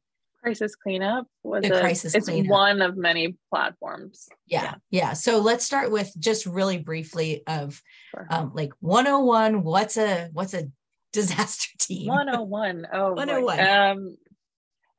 [0.49, 2.51] crisis cleanup was the a, crisis it's cleanup.
[2.51, 7.81] one of many platforms yeah, yeah, yeah so let's start with just really briefly of
[8.11, 8.27] sure.
[8.29, 10.69] um like 101 what's a what's a
[11.13, 14.17] disaster team 101 oh 101 um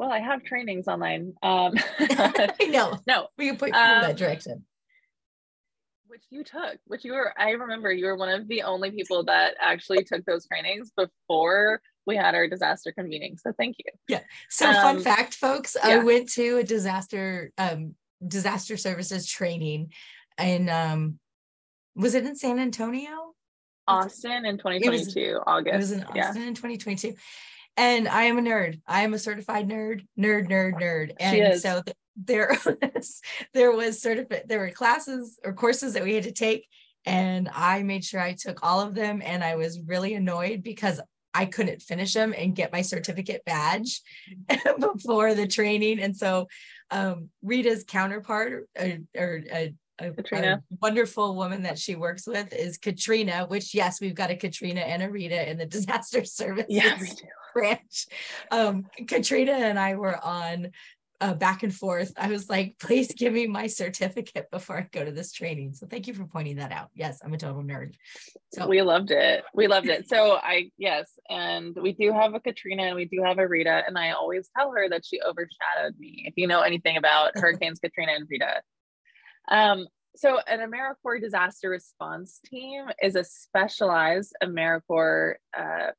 [0.00, 1.34] well, I have trainings online.
[1.42, 2.98] Um, I know.
[3.06, 4.64] No, we can put you um, in that direction.
[6.06, 9.24] Which you took, which you were, I remember you were one of the only people
[9.24, 13.36] that actually took those trainings before we had our disaster convening.
[13.36, 13.92] So thank you.
[14.08, 14.20] Yeah.
[14.48, 15.90] So um, fun fact, folks, yeah.
[15.90, 17.94] I went to a disaster um,
[18.26, 19.92] disaster services training
[20.36, 21.18] and um
[21.94, 23.34] was it in San Antonio?
[23.88, 25.74] Austin in 2022, was, August.
[25.74, 26.48] It was in Austin yeah.
[26.48, 27.14] in 2022
[27.76, 28.80] and I am a nerd.
[28.86, 31.12] I am a certified nerd, nerd, nerd, nerd.
[31.18, 33.20] And so th- there was
[33.54, 36.68] there was certificate there were classes or courses that we had to take,
[37.04, 39.22] and I made sure I took all of them.
[39.24, 41.00] And I was really annoyed because
[41.32, 44.02] I couldn't finish them and get my certificate badge
[44.80, 46.00] before the training.
[46.00, 46.48] And so
[46.90, 52.78] um, Rita's counterpart or, or a, a, a, wonderful woman that she works with is
[52.78, 56.66] Katrina, which yes, we've got a Katrina and a Rita in the disaster service.
[56.68, 57.14] Yeah, we do
[57.52, 58.06] branch.
[58.50, 60.70] Um, Katrina and I were on
[61.20, 62.12] uh, back and forth.
[62.16, 65.74] I was like, please give me my certificate before I go to this training.
[65.74, 66.88] So thank you for pointing that out.
[66.94, 67.94] Yes, I'm a total nerd.
[68.54, 69.44] So we loved it.
[69.54, 70.08] We loved it.
[70.08, 73.82] So I, yes, and we do have a Katrina and we do have a Rita.
[73.86, 76.24] And I always tell her that she overshadowed me.
[76.26, 78.62] If you know anything about Hurricanes Katrina and Rita.
[79.50, 85.90] Um, so an AmeriCorps disaster response team is a specialized AmeriCorps uh,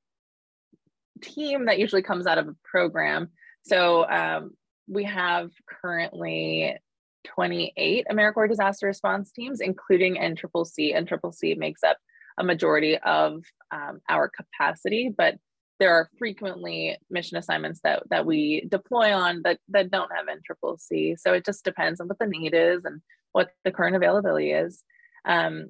[1.22, 3.30] team that usually comes out of a program.
[3.64, 4.52] So um,
[4.92, 5.52] we have
[5.82, 6.78] currently
[7.24, 10.94] 28 AmeriCorps disaster response teams, including NCCC.
[10.96, 11.98] NCCC makes up
[12.38, 15.36] a majority of um, our capacity, but
[15.80, 21.18] there are frequently mission assignments that, that we deploy on that, that don't have NCCC.
[21.18, 23.02] So it just depends on what the need is and
[23.32, 24.84] what the current availability is.
[25.26, 25.70] Um,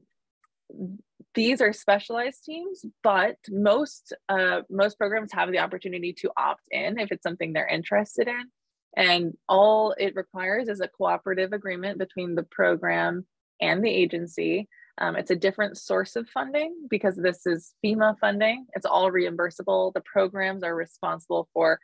[1.36, 7.00] these are specialized teams, but most uh, most programs have the opportunity to opt in
[7.00, 8.50] if it's something they're interested in.
[8.96, 13.26] And all it requires is a cooperative agreement between the program
[13.62, 14.68] and the agency.
[14.98, 18.68] Um, it's a different source of funding because this is FEMA funding.
[18.76, 19.94] It's all reimbursable.
[19.94, 21.80] The programs are responsible for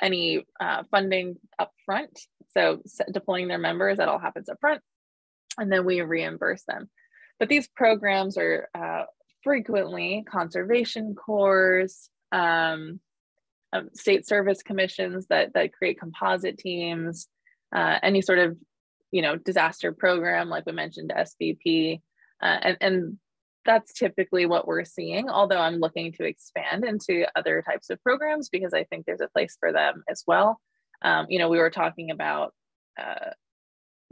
[0.00, 2.20] any uh, funding up front.
[2.54, 4.82] So deploying their members, that all happens up front.
[5.58, 6.90] And then we reimburse them.
[7.38, 9.04] But these programs are uh,
[9.42, 11.88] frequently conservation corps,
[12.30, 13.00] um,
[13.72, 17.28] um, state service commissions that that create composite teams,
[17.74, 18.56] uh, any sort of
[19.10, 22.00] you know disaster program like we mentioned SBP,
[22.42, 23.18] uh, and and
[23.64, 25.30] that's typically what we're seeing.
[25.30, 29.28] Although I'm looking to expand into other types of programs because I think there's a
[29.28, 30.60] place for them as well.
[31.02, 32.52] Um, you know, we were talking about.
[33.00, 33.30] Uh,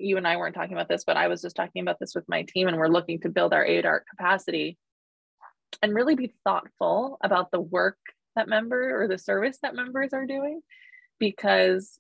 [0.03, 2.25] you and I weren't talking about this, but I was just talking about this with
[2.27, 4.79] my team, and we're looking to build our ADART capacity
[5.83, 7.99] and really be thoughtful about the work
[8.37, 10.61] that member or the service that members are doing
[11.19, 11.99] because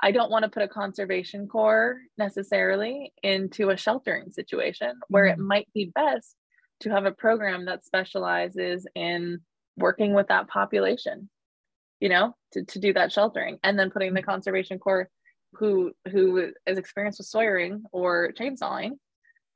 [0.00, 5.40] I don't want to put a conservation corps necessarily into a sheltering situation where mm-hmm.
[5.40, 6.36] it might be best
[6.80, 9.40] to have a program that specializes in
[9.76, 11.28] working with that population,
[12.00, 14.30] you know, to, to do that sheltering and then putting the mm-hmm.
[14.30, 15.08] conservation corps
[15.54, 18.92] who who is experienced with sawyering or chainsawing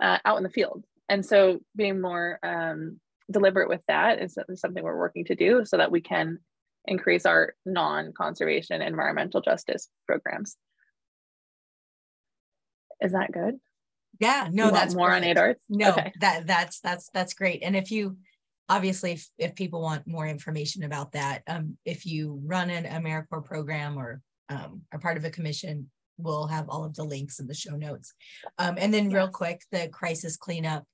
[0.00, 0.84] uh, out in the field.
[1.08, 2.98] And so being more um,
[3.32, 6.38] deliberate with that is something we're working to do so that we can
[6.86, 10.56] increase our non-conservation environmental justice programs.
[13.00, 13.58] Is that good?
[14.20, 15.38] Yeah, no, that's more perfect.
[15.38, 15.60] on ADARTs.
[15.68, 16.12] No, okay.
[16.20, 17.62] that that's that's that's great.
[17.62, 18.16] And if you
[18.68, 23.44] obviously if, if people want more information about that, um, if you run an AmeriCorps
[23.44, 27.46] program or um, are part of a commission, we'll have all of the links in
[27.46, 28.14] the show notes.
[28.58, 30.84] Um, and then real quick, the crisis cleanup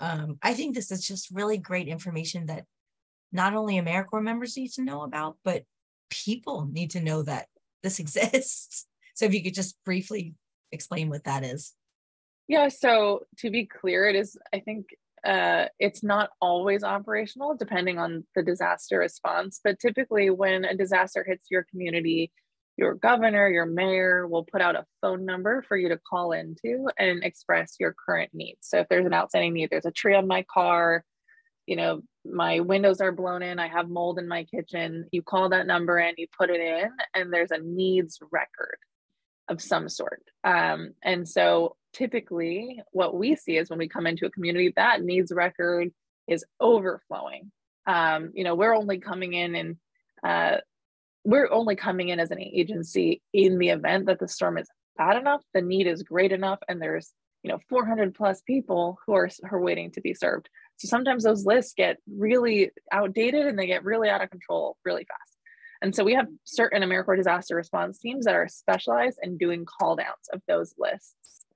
[0.00, 2.64] um, I think this is just really great information that
[3.32, 5.64] not only AmeriCorps members need to know about, but
[6.10, 7.46] people need to know that
[7.82, 8.86] this exists.
[9.14, 10.34] So if you could just briefly
[10.72, 11.72] explain what that is.
[12.46, 14.86] Yeah, so to be clear, it is, I think
[15.24, 21.24] uh, it's not always operational depending on the disaster response, but typically when a disaster
[21.26, 22.32] hits your community,
[22.78, 26.88] your governor, your mayor will put out a phone number for you to call into
[26.96, 28.60] and express your current needs.
[28.60, 31.04] So if there's an outstanding need, there's a tree on my car,
[31.66, 35.48] you know, my windows are blown in, I have mold in my kitchen, you call
[35.48, 38.78] that number and you put it in, and there's a needs record
[39.48, 40.22] of some sort.
[40.44, 45.02] Um, and so typically what we see is when we come into a community, that
[45.02, 45.90] needs record
[46.28, 47.50] is overflowing.
[47.86, 49.76] Um, you know, we're only coming in and
[50.22, 50.58] uh,
[51.24, 55.16] we're only coming in as an agency in the event that the storm is bad
[55.16, 59.28] enough, the need is great enough, and there's you know 400 plus people who are,
[59.48, 60.48] who are waiting to be served.
[60.76, 65.04] So sometimes those lists get really outdated and they get really out of control really
[65.04, 65.38] fast.
[65.80, 69.96] And so we have certain AmeriCorps disaster response teams that are specialized in doing call
[69.96, 71.46] downs of those lists.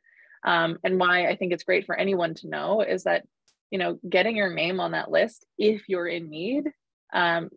[0.45, 3.25] Um, and why I think it's great for anyone to know is that,
[3.71, 6.65] you know, getting your name on that list if you're in need
[7.13, 7.51] um,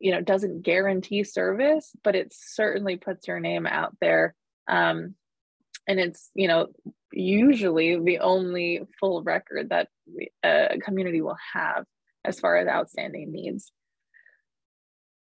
[0.00, 4.34] you know doesn't guarantee service but it certainly puts your name out there.
[4.68, 5.14] Um,
[5.86, 6.68] and it's you know
[7.12, 9.88] usually the only full record that
[10.44, 11.84] a community will have
[12.24, 13.72] as far as outstanding needs.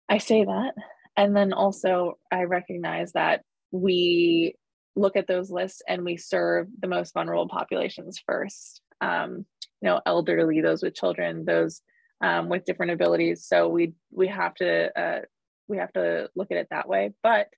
[0.09, 0.73] I say that.
[1.17, 4.55] And then also i recognize that we
[4.97, 8.81] look at those lists and we serve the most vulnerable populations first.
[9.01, 9.47] Um,
[9.81, 11.83] you know elderly those with children those
[12.21, 13.47] um, with different abilities.
[13.47, 15.21] So we we have to uh,
[15.69, 17.13] we have to look at it that way.
[17.23, 17.49] But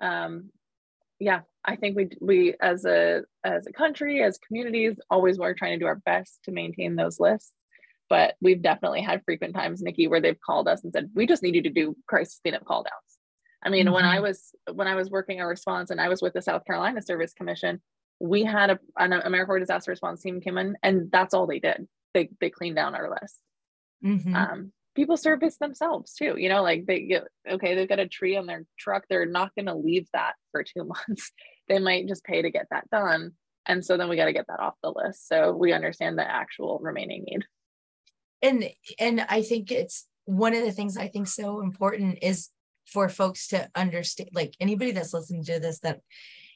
[0.00, 0.50] um,
[1.18, 5.78] yeah, I think we we as a as a country as communities always are trying
[5.78, 7.52] to do our best to maintain those lists.
[8.08, 11.42] But we've definitely had frequent times, Nikki, where they've called us and said, "We just
[11.42, 13.18] need you to do crisis cleanup call downs."
[13.64, 13.94] I mean, mm-hmm.
[13.94, 14.24] when I mm-hmm.
[14.24, 17.32] was when I was working a response and I was with the South Carolina Service
[17.32, 17.80] Commission,
[18.20, 21.86] we had a an AmeriCorps disaster response team came in, and that's all they did.
[22.12, 23.38] They they cleaned down our list.
[24.04, 24.34] Mm-hmm.
[24.34, 26.34] Um, people service themselves too.
[26.36, 29.04] You know, like they get okay, they've got a tree on their truck.
[29.08, 31.32] They're not going to leave that for two months.
[31.68, 33.32] they might just pay to get that done.
[33.66, 35.28] And so then we got to get that off the list.
[35.28, 37.44] So we understand the actual remaining need.
[38.42, 42.48] And and I think it's one of the things I think so important is
[42.86, 46.00] for folks to understand, like anybody that's listening to this that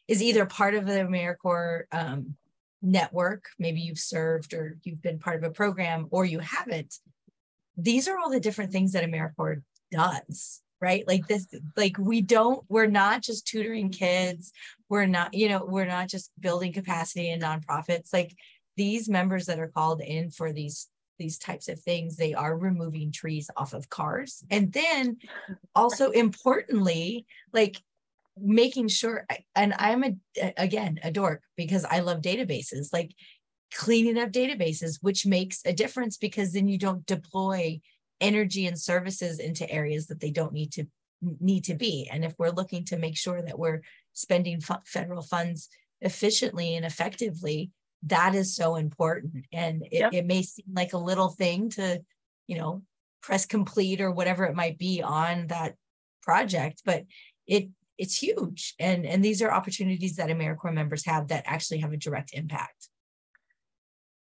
[0.09, 2.35] is either part of the AmeriCorps um,
[2.83, 6.95] network, maybe you've served or you've been part of a program or you haven't,
[7.77, 11.07] these are all the different things that AmeriCorps does right?
[11.07, 11.47] Like this
[11.77, 14.53] like we don't we're not just tutoring kids.
[14.89, 18.13] We're not you know we're not just building capacity in nonprofits.
[18.13, 18.35] Like
[18.77, 23.11] these members that are called in for these these types of things they are removing
[23.11, 24.45] trees off of cars.
[24.51, 25.17] And then
[25.75, 27.81] also importantly like
[28.39, 30.13] making sure and i'm a
[30.59, 32.93] again a dork because i love databases.
[32.93, 33.13] Like
[33.75, 37.81] cleaning up databases, which makes a difference because then you don't deploy
[38.21, 40.87] energy and services into areas that they don't need to
[41.41, 42.09] need to be.
[42.13, 45.69] And if we're looking to make sure that we're spending federal funds
[46.01, 47.71] efficiently and effectively,
[48.07, 50.13] that is so important and it, yep.
[50.13, 52.01] it may seem like a little thing to
[52.47, 52.83] you know
[53.23, 55.75] press complete or whatever it might be on that
[56.23, 57.05] project but
[57.47, 61.93] it it's huge and and these are opportunities that americorps members have that actually have
[61.93, 62.89] a direct impact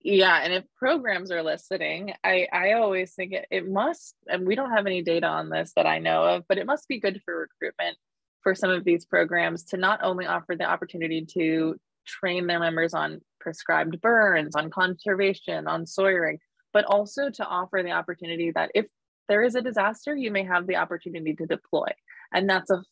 [0.03, 4.55] yeah and if programs are listening i i always think it, it must and we
[4.55, 7.21] don't have any data on this that i know of but it must be good
[7.25, 7.97] for recruitment
[8.43, 11.77] for some of these programs to not only offer the opportunity to
[12.07, 16.39] train their members on prescribed burns on conservation on sawyering
[16.73, 18.87] but also to offer the opportunity that if
[19.29, 21.87] there is a disaster you may have the opportunity to deploy.
[22.33, 22.83] And that's a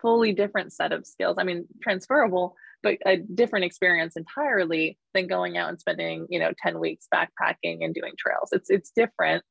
[0.00, 1.36] fully different set of skills.
[1.38, 6.52] I mean transferable but a different experience entirely than going out and spending you know
[6.62, 8.50] 10 weeks backpacking and doing trails.
[8.52, 9.44] It's it's different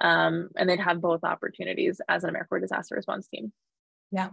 [0.00, 3.52] um, and they'd have both opportunities as an americorps disaster response team.
[4.12, 4.30] Yeah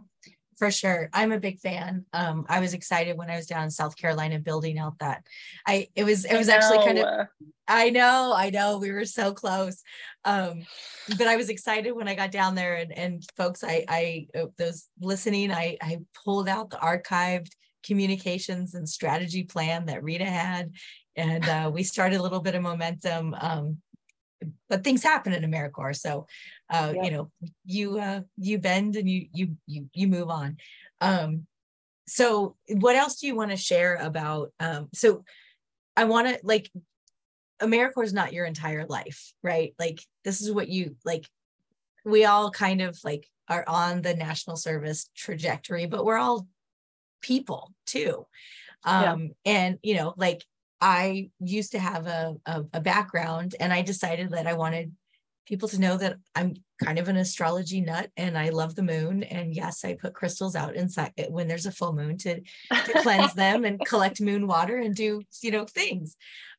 [0.57, 1.09] for sure.
[1.13, 2.05] I'm a big fan.
[2.13, 5.23] Um, i was excited when i was down in south carolina building out that.
[5.65, 7.27] I it was it was actually kind of
[7.67, 9.81] i know i know we were so close.
[10.25, 10.63] Um,
[11.17, 14.27] but i was excited when i got down there and and folks i i
[14.57, 17.51] those listening i i pulled out the archived
[17.87, 20.73] communications and strategy plan that Rita had.
[21.15, 23.35] And uh, we started a little bit of momentum.
[23.39, 23.77] Um,
[24.69, 25.97] but things happen in AmeriCorps.
[25.97, 26.27] So,
[26.69, 27.31] uh, you know,
[27.65, 30.57] you uh, you bend and you you you you move on.
[31.01, 31.47] Um,
[32.07, 34.51] so, what else do you want to share about?
[34.59, 35.23] Um, so,
[35.95, 36.69] I want to like
[37.61, 39.73] AmeriCorps is not your entire life, right?
[39.79, 41.27] Like this is what you like.
[42.05, 46.47] We all kind of like are on the national service trajectory, but we're all
[47.21, 48.25] people too.
[48.83, 49.51] Um, yeah.
[49.51, 50.45] And, you know, like
[50.79, 54.93] I used to have a, a, a background and I decided that I wanted
[55.47, 59.23] people to know that I'm kind of an astrology nut and I love the moon.
[59.23, 63.33] And yes, I put crystals out inside when there's a full moon to, to cleanse
[63.33, 66.15] them and collect moon water and do, you know, things.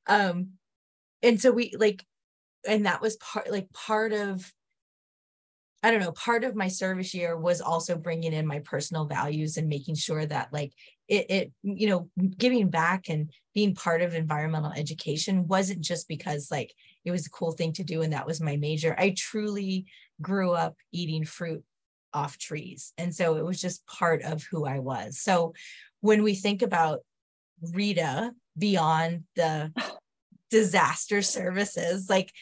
[0.06, 0.52] Um,
[1.22, 2.04] and so we like,
[2.66, 4.52] and that was part, like part of
[5.82, 9.56] I don't know, part of my service year was also bringing in my personal values
[9.56, 10.72] and making sure that like
[11.06, 16.50] it, it, you know, giving back and being part of environmental education wasn't just because
[16.50, 16.72] like
[17.04, 18.94] it was a cool thing to do and that was my major.
[18.98, 19.86] I truly
[20.20, 21.62] grew up eating fruit
[22.12, 22.92] off trees.
[22.98, 25.20] And so it was just part of who I was.
[25.20, 25.54] So
[26.00, 27.00] when we think about
[27.72, 29.72] Rita beyond the
[30.50, 32.32] disaster services, like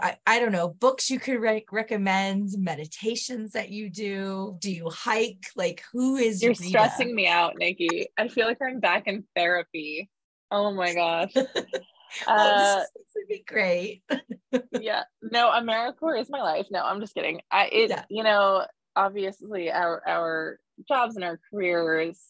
[0.00, 4.88] I, I don't know books you could re- recommend meditations that you do do you
[4.90, 5.46] hike?
[5.56, 6.62] Like who is you're Rita?
[6.64, 8.06] stressing me out nikki.
[8.16, 10.08] I feel like i'm back in therapy.
[10.50, 11.32] Oh my gosh.
[12.26, 14.02] Uh, this, would be great.
[14.80, 15.04] Yeah.
[15.22, 16.66] No americorps is my life.
[16.70, 17.40] No i'm just kidding.
[17.50, 18.04] I it yeah.
[18.08, 18.64] you know
[18.94, 20.58] obviously our our
[20.88, 22.20] jobs and our careers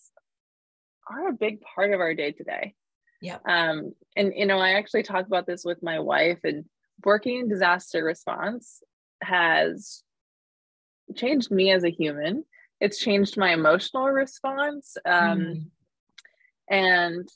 [1.11, 2.75] are a big part of our day today.
[3.21, 6.65] Yeah um and you know i actually talk about this with my wife and
[7.05, 8.83] working in disaster response
[9.23, 10.03] has
[11.15, 12.45] changed me as a human.
[12.81, 14.97] It's changed my emotional response.
[15.05, 15.65] Um, mm.
[16.69, 17.29] And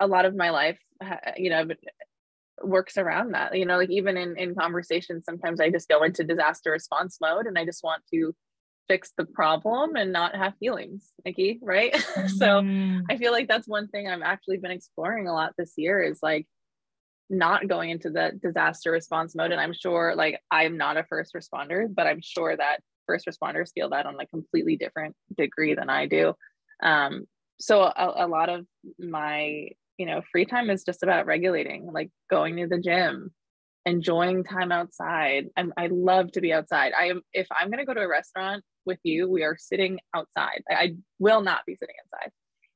[0.00, 0.78] a lot of my life,
[1.36, 1.66] you know,
[2.62, 3.56] works around that.
[3.56, 7.46] You know, like even in, in conversations, sometimes I just go into disaster response mode
[7.46, 8.34] and I just want to
[8.88, 11.92] fix the problem and not have feelings, Nikki, right?
[11.92, 12.30] Mm.
[13.06, 16.02] so I feel like that's one thing I've actually been exploring a lot this year
[16.02, 16.46] is like
[17.28, 19.52] not going into the disaster response mode.
[19.52, 23.72] And I'm sure, like, I'm not a first responder, but I'm sure that first responders
[23.74, 26.34] feel that on a completely different degree than I do.
[26.82, 27.24] Um,
[27.58, 28.66] so a, a lot of
[28.98, 33.30] my, you know, free time is just about regulating, like going to the gym,
[33.84, 35.46] enjoying time outside.
[35.56, 36.92] I'm, I love to be outside.
[36.98, 40.00] I am, if I'm going to go to a restaurant with you, we are sitting
[40.14, 40.62] outside.
[40.70, 42.30] I, I will not be sitting inside.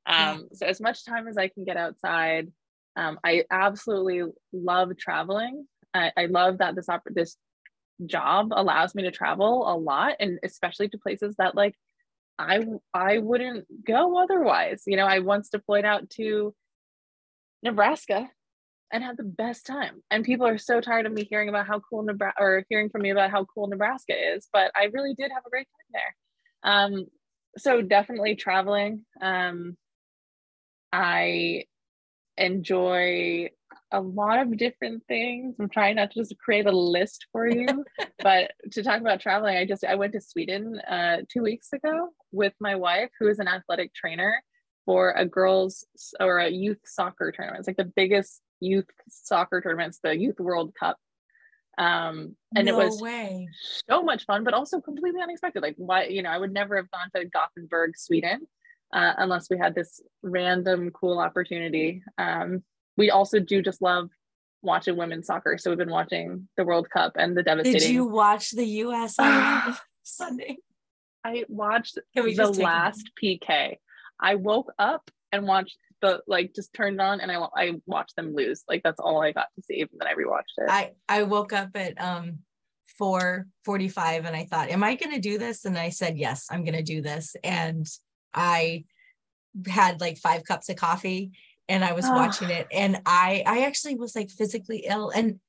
[0.07, 2.47] Um, so as much time as I can get outside,
[2.95, 4.23] um, I absolutely
[4.53, 5.65] love traveling.
[5.93, 7.37] I, I love that this op- this
[8.05, 11.75] job allows me to travel a lot, and especially to places that like
[12.37, 14.83] I I wouldn't go otherwise.
[14.87, 16.53] You know, I once deployed out to
[17.63, 18.29] Nebraska
[18.91, 20.01] and had the best time.
[20.11, 23.01] And people are so tired of me hearing about how cool Nebraska or hearing from
[23.03, 26.71] me about how cool Nebraska is, but I really did have a great time there.
[26.73, 27.05] Um,
[27.57, 29.05] so definitely traveling.
[29.21, 29.77] Um,
[30.91, 31.65] I
[32.37, 33.49] enjoy
[33.91, 35.55] a lot of different things.
[35.59, 37.83] I'm trying not to just create a list for you,
[38.19, 42.09] but to talk about traveling, I just I went to Sweden uh, two weeks ago
[42.31, 44.41] with my wife, who is an athletic trainer
[44.85, 45.85] for a girls
[46.19, 47.59] or a youth soccer tournament.
[47.59, 50.97] It's like the biggest youth soccer tournaments, the Youth World Cup.
[51.77, 53.47] Um, and no it was way.
[53.89, 55.63] so much fun, but also completely unexpected.
[55.63, 58.47] Like why, you know, I would never have gone to Gothenburg, Sweden
[58.93, 62.03] uh, unless we had this random cool opportunity.
[62.17, 62.63] Um,
[62.97, 64.09] we also do just love
[64.61, 65.57] watching women's soccer.
[65.57, 67.79] So we've been watching the World Cup and the devastating.
[67.79, 69.15] Did you watch the U.S.
[69.17, 70.57] on Sunday?
[71.23, 73.77] I watched the last PK.
[74.19, 78.33] I woke up and watched the like just turned on and I I watched them
[78.35, 78.63] lose.
[78.67, 79.81] Like that's all I got to see.
[79.81, 80.69] And then I rewatched it.
[80.69, 82.39] I I woke up at um
[82.99, 85.65] 4:45 and I thought, am I going to do this?
[85.65, 87.35] And I said, yes, I'm going to do this.
[87.43, 87.87] And
[88.33, 88.85] I
[89.67, 91.31] had like five cups of coffee
[91.67, 92.13] and I was oh.
[92.13, 95.39] watching it and I I actually was like physically ill and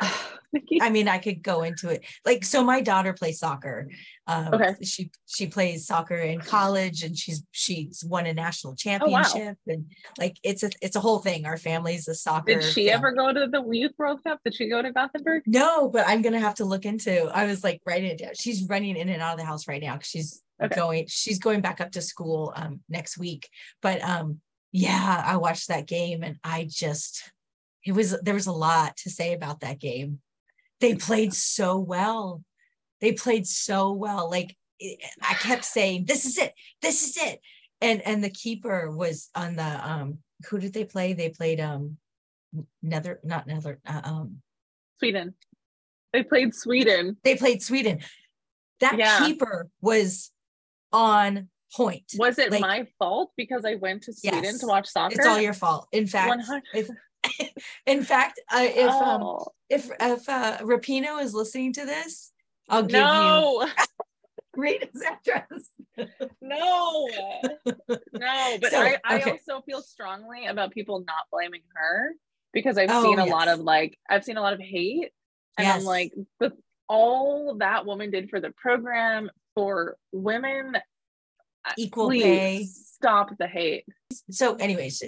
[0.80, 2.04] I mean, I could go into it.
[2.26, 3.88] Like, so my daughter plays soccer.
[4.26, 4.74] Um, okay.
[4.82, 9.54] She she plays soccer in college, and she's she's won a national championship, oh, wow.
[9.66, 9.86] and
[10.18, 11.46] like it's a it's a whole thing.
[11.46, 12.54] Our family's a soccer.
[12.54, 12.90] Did she family.
[12.90, 14.40] ever go to the Youth World Cup?
[14.44, 15.42] Did she go to Gothenburg?
[15.46, 17.24] No, but I'm gonna have to look into.
[17.34, 18.32] I was like writing it down.
[18.38, 20.74] She's running in and out of the house right now because she's okay.
[20.74, 21.06] going.
[21.08, 23.48] She's going back up to school um next week.
[23.80, 24.40] But um
[24.70, 27.30] yeah, I watched that game, and I just
[27.84, 30.20] it was there was a lot to say about that game
[30.82, 32.42] they played so well.
[33.00, 34.28] They played so well.
[34.28, 34.56] Like
[35.22, 36.52] I kept saying, "This is it.
[36.82, 37.40] This is it."
[37.80, 40.18] And and the keeper was on the um.
[40.50, 41.12] Who did they play?
[41.12, 41.98] They played um,
[42.82, 44.42] Nether, not Nether, uh, um,
[44.98, 45.34] Sweden.
[46.12, 47.16] They played Sweden.
[47.22, 48.00] They played Sweden.
[48.80, 49.24] That yeah.
[49.24, 50.32] keeper was
[50.92, 52.10] on point.
[52.18, 55.14] Was it like, my fault because I went to Sweden yes, to watch soccer?
[55.14, 55.86] It's all your fault.
[55.92, 56.42] In fact,
[56.74, 56.88] if,
[57.86, 59.36] in fact, uh, if um, oh.
[59.38, 62.32] um, if if uh, Rapinoe is listening to this,
[62.68, 63.62] I'll give no.
[63.62, 63.70] you
[64.56, 65.70] Rita's address.
[66.40, 67.08] no,
[67.66, 69.30] no, but so, I, I okay.
[69.30, 72.12] also feel strongly about people not blaming her
[72.52, 73.32] because I've oh, seen a yes.
[73.32, 75.10] lot of like I've seen a lot of hate,
[75.58, 75.80] and yes.
[75.80, 76.52] I'm like, with
[76.88, 80.76] all that woman did for the program for women,
[81.76, 83.84] equal pay, stop the hate.
[84.30, 85.02] So, anyways,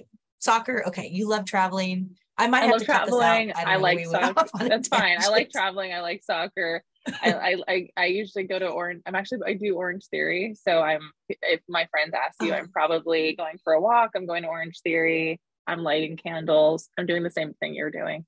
[0.45, 0.84] soccer.
[0.88, 2.16] Okay, you love traveling.
[2.36, 3.53] I might I have to traveling.
[3.55, 4.47] I, I like soccer.
[4.59, 5.16] That's fine.
[5.20, 5.92] I like traveling.
[5.92, 6.82] I like soccer.
[7.22, 9.03] I, I, I usually go to Orange.
[9.07, 10.57] I'm actually I do Orange Theory.
[10.61, 12.68] So I'm if my friends ask you, I'm uh-huh.
[12.72, 14.11] probably going for a walk.
[14.14, 15.40] I'm going to Orange Theory.
[15.66, 16.88] I'm lighting candles.
[16.99, 18.26] I'm doing the same thing you're doing.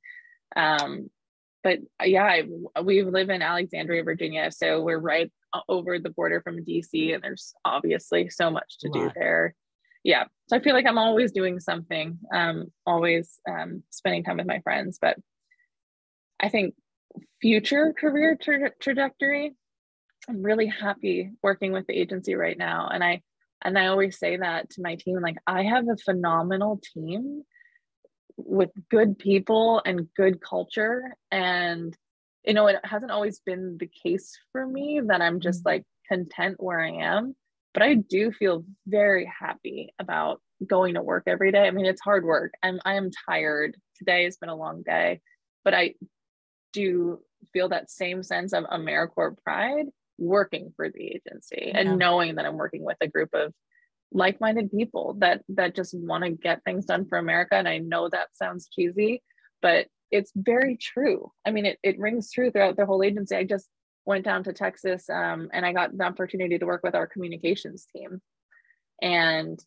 [0.55, 1.11] Um,
[1.63, 6.11] but uh, yeah, I, we live in Alexandria, Virginia, so we're right uh, over the
[6.11, 9.55] border from DC, and there's obviously so much to do there
[10.07, 10.25] yeah.
[10.49, 14.61] So i feel like i'm always doing something um always um spending time with my
[14.61, 15.17] friends but
[16.39, 16.75] i think
[17.43, 19.57] future career tra- trajectory
[20.29, 22.89] i'm really happy working with the agency right now.
[22.93, 23.23] And i
[23.65, 27.43] and i always say that to my team like i have a phenomenal team
[28.37, 31.17] with good people and good culture.
[31.33, 31.97] And
[32.47, 35.69] you know it hasn't always been the case for me that i'm just mm-hmm.
[35.69, 37.35] like content where i am
[37.77, 41.67] but I do feel very happy about going to work every day.
[41.67, 42.55] I mean, it's hard work.
[42.63, 43.77] I'm I am tired.
[43.99, 45.21] Today has been a long day,
[45.63, 45.93] but I
[46.73, 47.21] do
[47.53, 51.81] feel that same sense of AmeriCorps pride working for the agency yeah.
[51.81, 53.53] and knowing that I'm working with a group of
[54.11, 57.57] like-minded people that that just want to get things done for America.
[57.57, 59.23] And I know that sounds cheesy,
[59.61, 61.31] but it's very true.
[61.47, 63.37] I mean, it, it rings true throughout the whole agency.
[63.37, 63.69] I just
[64.07, 67.87] went down to Texas um, and I got the opportunity to work with our communications
[67.95, 68.23] team.
[69.03, 69.59] And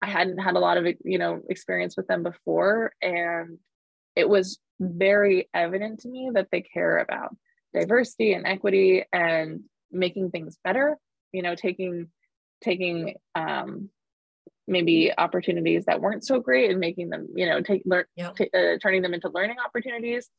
[0.00, 3.58] I hadn't had a lot of you know experience with them before, and
[4.14, 7.36] it was very evident to me that they care about
[7.74, 10.96] diversity and equity and making things better.
[11.32, 12.08] You know, taking
[12.62, 13.90] taking um,
[14.68, 18.36] maybe opportunities that weren't so great and making them you know take learn yep.
[18.36, 20.30] t- uh, turning them into learning opportunities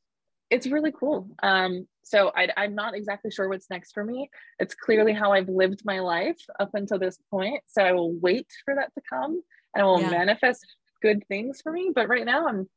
[0.49, 1.27] it's really cool.
[1.43, 4.29] Um, so I, I'm not exactly sure what's next for me.
[4.57, 7.61] It's clearly how I've lived my life up until this point.
[7.67, 9.41] So I will wait for that to come
[9.75, 10.09] and I will yeah.
[10.09, 10.65] manifest
[11.01, 11.91] good things for me.
[11.93, 12.67] But right now I'm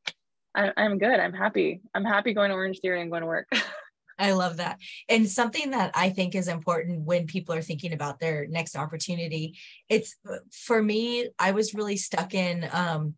[0.55, 1.19] I, am i am good.
[1.19, 1.81] I'm happy.
[1.95, 3.47] I'm happy going to Orange Theory and going to work.
[4.19, 4.77] I love that.
[5.09, 9.57] And something that I think is important when people are thinking about their next opportunity,
[9.89, 10.15] it's
[10.51, 13.15] for me, I was really stuck in um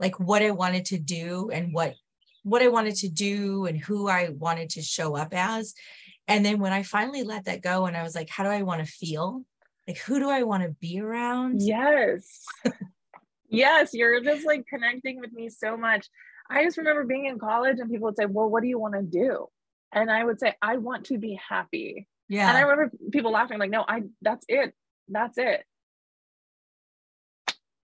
[0.00, 1.94] like what I wanted to do and what
[2.42, 5.74] what I wanted to do and who I wanted to show up as.
[6.28, 8.62] And then when I finally let that go and I was like, how do I
[8.62, 9.44] want to feel?
[9.86, 11.60] Like, who do I want to be around?
[11.60, 12.44] Yes.
[13.48, 13.90] yes.
[13.92, 16.08] You're just like connecting with me so much.
[16.48, 18.94] I just remember being in college and people would say, well, what do you want
[18.94, 19.48] to do?
[19.92, 22.06] And I would say, I want to be happy.
[22.28, 22.48] Yeah.
[22.48, 24.74] And I remember people laughing, like, no, I, that's it.
[25.08, 25.64] That's it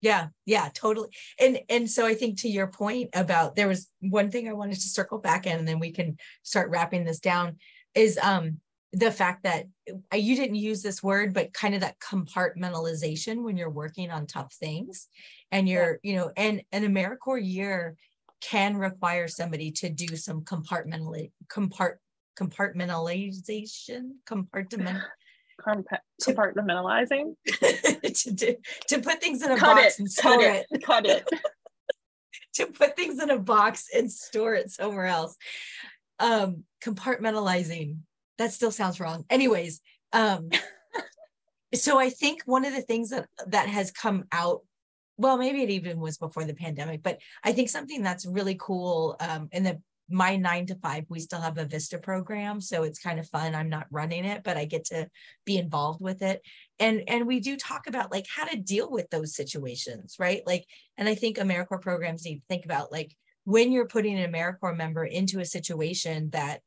[0.01, 4.31] yeah yeah totally and and so i think to your point about there was one
[4.31, 7.57] thing i wanted to circle back in and then we can start wrapping this down
[7.95, 8.59] is um
[8.93, 9.67] the fact that
[10.13, 14.27] uh, you didn't use this word but kind of that compartmentalization when you're working on
[14.27, 15.09] tough things
[15.53, 16.11] and you're yeah.
[16.11, 17.97] you know and an americorps year
[18.41, 21.97] can require somebody to do some compartmentally compart
[22.39, 24.99] compartmentalization compartment
[25.61, 27.35] compartmentalizing.
[28.11, 28.57] To, to,
[28.89, 30.83] to put things in a cut box it, and store it, it.
[30.85, 31.29] cut it.
[32.55, 35.37] To put things in a box and store it somewhere else.
[36.19, 37.99] Um compartmentalizing.
[38.39, 39.25] That still sounds wrong.
[39.31, 39.81] Anyways
[40.13, 40.51] um
[41.75, 44.63] so i think one of the things that that has come out
[45.17, 49.17] well maybe it even was before the pandemic but i think something that's really cool
[49.21, 49.81] um in the
[50.11, 52.61] my nine to five, we still have a Vista program.
[52.61, 53.55] So it's kind of fun.
[53.55, 55.09] I'm not running it, but I get to
[55.45, 56.43] be involved with it.
[56.79, 60.43] And, and we do talk about like how to deal with those situations, right?
[60.47, 64.33] Like, and I think AmeriCorps programs need to think about like when you're putting an
[64.33, 66.61] AmeriCorps member into a situation that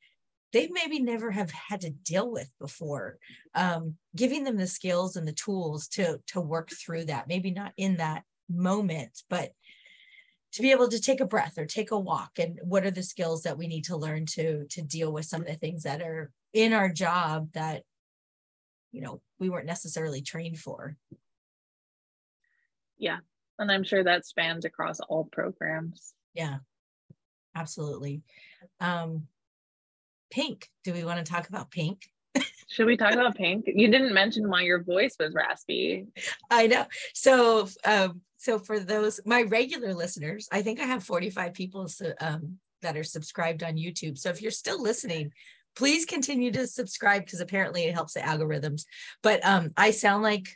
[0.54, 3.18] they maybe never have had to deal with before,
[3.56, 7.74] um, giving them the skills and the tools to, to work through that, maybe not
[7.76, 9.52] in that moment, but
[10.54, 13.04] to be able to take a breath or take a walk and what are the
[13.04, 16.02] skills that we need to learn to to deal with some of the things that
[16.02, 17.84] are in our job that
[18.92, 20.96] you know we weren't necessarily trained for.
[22.98, 23.18] Yeah
[23.60, 26.14] and i'm sure that spans across all programs.
[26.34, 26.58] Yeah
[27.56, 28.22] absolutely.
[28.80, 29.28] Um
[30.32, 32.06] pink do we want to talk about pink?
[32.70, 33.66] Should we talk about pink?
[33.68, 36.08] You didn't mention why your voice was raspy.
[36.50, 36.86] I know.
[37.14, 41.88] So um so for those my regular listeners, I think I have 45 people
[42.20, 44.18] um, that are subscribed on YouTube.
[44.18, 45.32] So if you're still listening,
[45.78, 48.84] please continue to subscribe because apparently it helps the algorithms.
[49.22, 50.50] But um, I sound like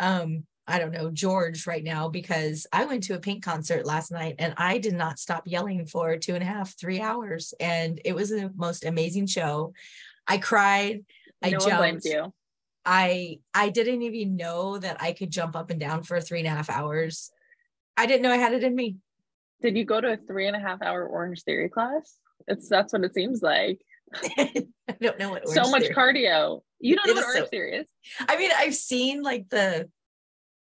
[0.00, 4.10] um, I don't know George right now because I went to a Pink concert last
[4.10, 8.00] night and I did not stop yelling for two and a half, three hours, and
[8.04, 9.74] it was the most amazing show.
[10.26, 11.04] I cried.
[11.40, 12.04] I no jumped.
[12.04, 12.32] you.
[12.84, 16.48] I I didn't even know that I could jump up and down for three and
[16.48, 17.30] a half hours.
[17.96, 18.96] I didn't know I had it in me.
[19.60, 22.16] Did you go to a three and a half hour Orange Theory class?
[22.46, 23.80] It's that's what it seems like.
[24.38, 24.64] I
[25.00, 25.94] don't know what Orange so much theory.
[25.94, 26.62] cardio.
[26.80, 27.88] You don't it know what Orange so, Theory is.
[28.28, 29.88] I mean, I've seen like the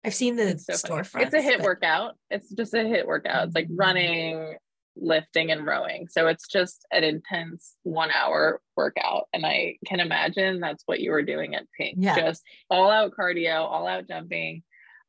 [0.04, 1.26] I've seen the so storefront.
[1.26, 1.64] It's a hit but...
[1.64, 2.16] workout.
[2.30, 3.46] It's just a hit workout.
[3.46, 3.76] It's like mm-hmm.
[3.76, 4.56] running,
[4.96, 6.08] lifting and rowing.
[6.08, 9.28] So it's just an intense one hour workout.
[9.32, 11.96] And I can imagine that's what you were doing at Pink.
[11.98, 12.16] Yeah.
[12.16, 14.62] Just all out cardio, all out jumping.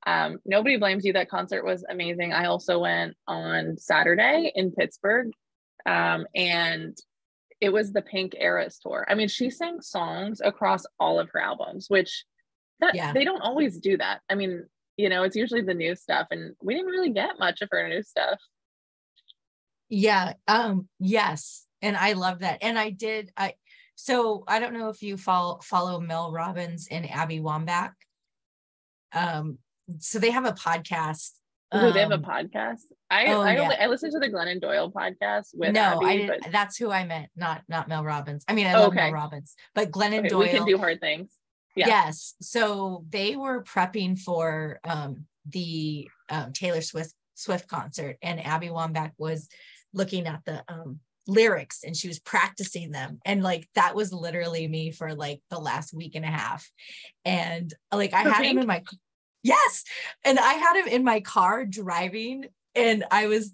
[0.05, 1.13] Um, nobody blames you.
[1.13, 2.33] That concert was amazing.
[2.33, 5.31] I also went on Saturday in Pittsburgh.
[5.85, 6.97] Um, and
[7.61, 9.05] it was the Pink Eras tour.
[9.09, 12.25] I mean, she sang songs across all of her albums, which
[12.79, 13.13] that yeah.
[13.13, 14.19] they don't always do that.
[14.29, 14.65] I mean,
[14.97, 17.87] you know, it's usually the new stuff, and we didn't really get much of her
[17.87, 18.39] new stuff.
[19.89, 20.33] Yeah.
[20.47, 21.65] Um, yes.
[21.81, 22.59] And I love that.
[22.61, 23.53] And I did I
[23.95, 27.93] so I don't know if you follow follow Mel Robbins and Abby Wambach.
[29.13, 29.59] Um,
[29.99, 31.31] so they have a podcast.
[31.71, 32.81] Oh, they have a um, podcast.
[33.09, 33.61] I oh, I, yeah.
[33.61, 36.51] only, I listened to the Glennon Doyle podcast with no, Abby, I but...
[36.51, 38.43] that's who I meant, not not Mel Robbins.
[38.47, 38.97] I mean, I love okay.
[38.97, 40.39] Mel Robbins, but Glennon okay, Doyle.
[40.39, 41.31] We can do hard things.
[41.75, 41.87] Yeah.
[41.87, 42.35] Yes.
[42.41, 49.11] So they were prepping for um, the um, Taylor Swift Swift concert, and Abby Wambach
[49.17, 49.49] was
[49.93, 54.67] looking at the um, lyrics and she was practicing them and like that was literally
[54.67, 56.69] me for like the last week and a half
[57.23, 58.83] and like i had him in my
[59.41, 59.85] yes
[60.25, 63.53] and i had him in my car driving and i was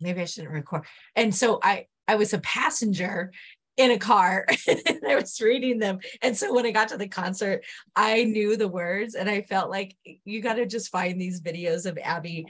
[0.00, 0.84] maybe i shouldn't record
[1.16, 3.32] and so i i was a passenger
[3.76, 5.98] in a car and I was reading them.
[6.20, 7.64] And so when I got to the concert,
[7.96, 11.86] I knew the words and I felt like you got to just find these videos
[11.86, 12.46] of Abby.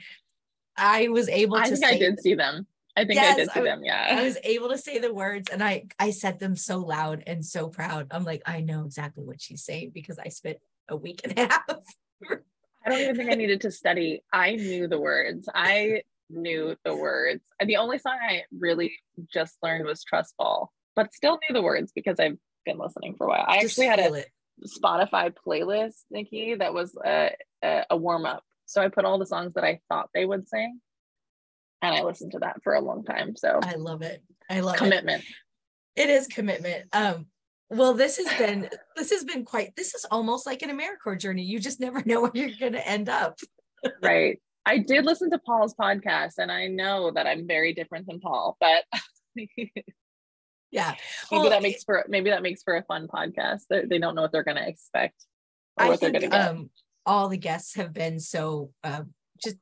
[0.75, 2.67] I was able I to think I did see them.
[2.95, 3.83] I think yes, I did see I, them.
[3.83, 4.17] Yeah.
[4.19, 7.43] I was able to say the words and I I said them so loud and
[7.43, 8.07] so proud.
[8.11, 10.57] I'm like, I know exactly what she's saying because I spent
[10.89, 11.63] a week and a half.
[12.85, 14.23] I don't even think I needed to study.
[14.31, 15.47] I knew the words.
[15.53, 17.41] I knew the words.
[17.63, 18.93] The only song I really
[19.33, 23.27] just learned was Trust Fall, but still knew the words because I've been listening for
[23.27, 23.45] a while.
[23.47, 24.27] I just actually had a it.
[24.67, 27.31] Spotify playlist, Nikki, that was a,
[27.63, 28.43] a, a warm up.
[28.65, 30.79] So I put all the songs that I thought they would sing
[31.83, 33.35] and I listened to that for a long time.
[33.35, 34.23] So I love it.
[34.49, 35.23] I love commitment.
[35.95, 36.03] It.
[36.03, 36.85] it is commitment.
[36.93, 37.27] Um,
[37.69, 39.75] well, this has been this has been quite.
[39.75, 41.43] This is almost like an AmeriCorps journey.
[41.43, 43.37] You just never know where you're going to end up.
[44.01, 44.41] right.
[44.65, 48.55] I did listen to Paul's podcast, and I know that I'm very different than Paul,
[48.61, 48.85] but
[50.71, 50.95] yeah,
[51.29, 53.63] maybe well, that makes for maybe that makes for a fun podcast.
[53.69, 55.25] They, they don't know what they're going to expect
[55.77, 56.47] or I what think, they're going to get.
[56.47, 56.69] Um,
[57.05, 59.01] all the guests have been so uh,
[59.43, 59.57] just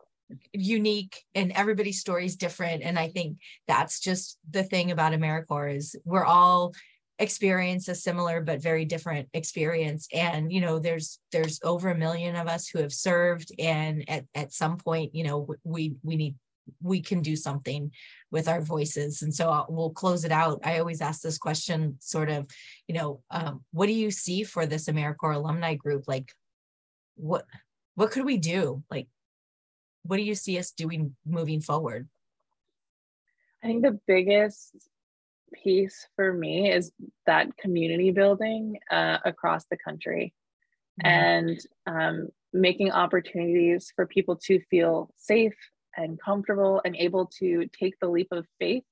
[0.54, 2.84] unique and everybody's story is different.
[2.84, 6.74] And i think that's just the thing about americorps is we're all
[7.22, 10.08] experience a similar but very different experience.
[10.12, 14.26] And you know there's there's over a million of us who have served and at,
[14.34, 16.36] at some point you know we we need
[16.82, 17.92] we can do something
[18.32, 19.24] with our voices.
[19.24, 20.62] And so I'll, we'll close it out.
[20.64, 22.48] I always ask this question sort of
[22.88, 26.06] you know um, what do you see for this americorps alumni group?
[26.08, 26.32] Like
[27.16, 27.46] what
[27.96, 28.84] what could we do?
[28.90, 29.08] Like
[30.04, 32.08] what do you see us doing moving forward
[33.64, 34.76] i think the biggest
[35.64, 36.92] piece for me is
[37.26, 40.34] that community building uh, across the country
[41.04, 41.08] mm-hmm.
[41.08, 45.56] and um, making opportunities for people to feel safe
[45.96, 48.84] and comfortable and able to take the leap of faith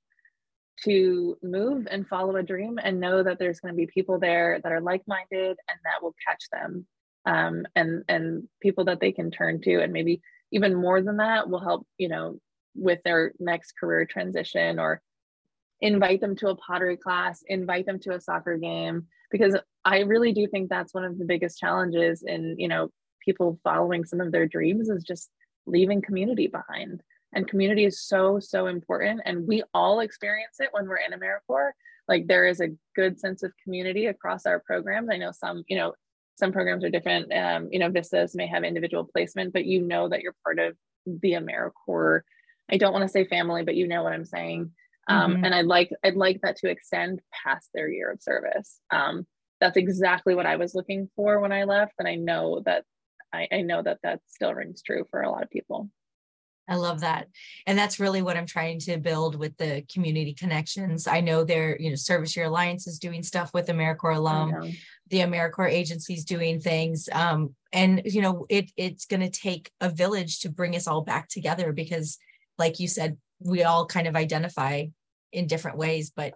[0.84, 4.60] to move and follow a dream and know that there's going to be people there
[4.62, 6.86] that are like-minded and that will catch them
[7.26, 10.22] um, and and people that they can turn to and maybe
[10.52, 12.38] even more than that will help you know
[12.74, 15.00] with their next career transition or
[15.80, 20.32] invite them to a pottery class, invite them to a soccer game, because I really
[20.32, 22.90] do think that's one of the biggest challenges in, you know,
[23.24, 25.30] people following some of their dreams is just
[25.66, 27.02] leaving community behind.
[27.32, 29.22] And community is so, so important.
[29.24, 31.70] And we all experience it when we're in AmeriCorps.
[32.08, 35.08] Like there is a good sense of community across our programs.
[35.10, 35.94] I know some, you know,
[36.40, 37.32] some programs are different.
[37.32, 40.76] Um, you know, Vistas may have individual placement, but you know that you're part of
[41.06, 42.22] the AmeriCorps.
[42.70, 44.72] I don't want to say family, but you know what I'm saying.
[45.08, 45.44] Um, mm-hmm.
[45.44, 48.80] And I'd like I'd like that to extend past their year of service.
[48.90, 49.26] Um,
[49.60, 52.84] that's exactly what I was looking for when I left, and I know that
[53.32, 55.90] I, I know that that still rings true for a lot of people.
[56.70, 57.26] I love that.
[57.66, 61.08] And that's really what I'm trying to build with the community connections.
[61.08, 64.72] I know their, you know, Service Year Alliance is doing stuff with AmeriCorps alum,
[65.10, 67.08] the AmeriCorps agencies doing things.
[67.12, 71.28] Um, and you know, it it's gonna take a village to bring us all back
[71.28, 72.18] together because
[72.58, 74.86] like you said, we all kind of identify
[75.32, 76.34] in different ways but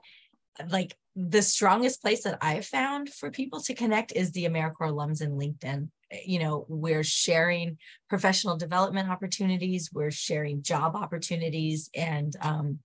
[0.70, 5.22] like the strongest place that I've found for people to connect is the AmeriCorps alums
[5.22, 5.88] in LinkedIn.
[6.24, 12.80] You know, we're sharing professional development opportunities, we're sharing job opportunities, and um,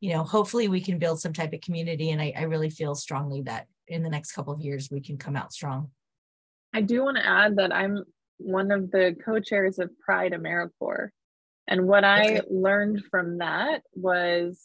[0.00, 2.10] you know, hopefully we can build some type of community.
[2.10, 5.16] And I, I really feel strongly that in the next couple of years we can
[5.16, 5.90] come out strong.
[6.72, 8.04] I do want to add that I'm
[8.38, 11.10] one of the co-chairs of Pride AmeriCorps.
[11.66, 14.60] And what I learned from that was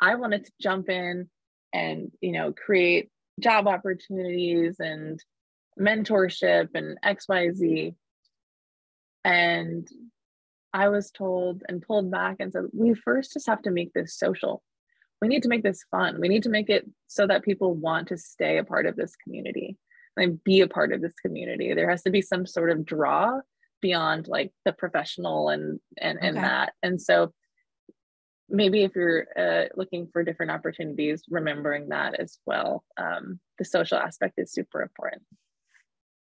[0.00, 1.28] I wanted to jump in
[1.72, 5.20] and, you know, create job opportunities and
[5.78, 7.94] mentorship and XYZ.
[9.24, 9.88] And
[10.72, 14.16] I was told and pulled back and said, we first just have to make this
[14.16, 14.62] social.
[15.20, 16.20] We need to make this fun.
[16.20, 19.14] We need to make it so that people want to stay a part of this
[19.16, 19.78] community
[20.16, 21.72] and be a part of this community.
[21.72, 23.40] There has to be some sort of draw
[23.80, 26.28] beyond like the professional and and okay.
[26.28, 26.72] and that.
[26.82, 27.32] And so
[28.48, 32.84] maybe if you're uh, looking for different opportunities, remembering that as well.
[32.96, 35.22] Um, the social aspect is super important.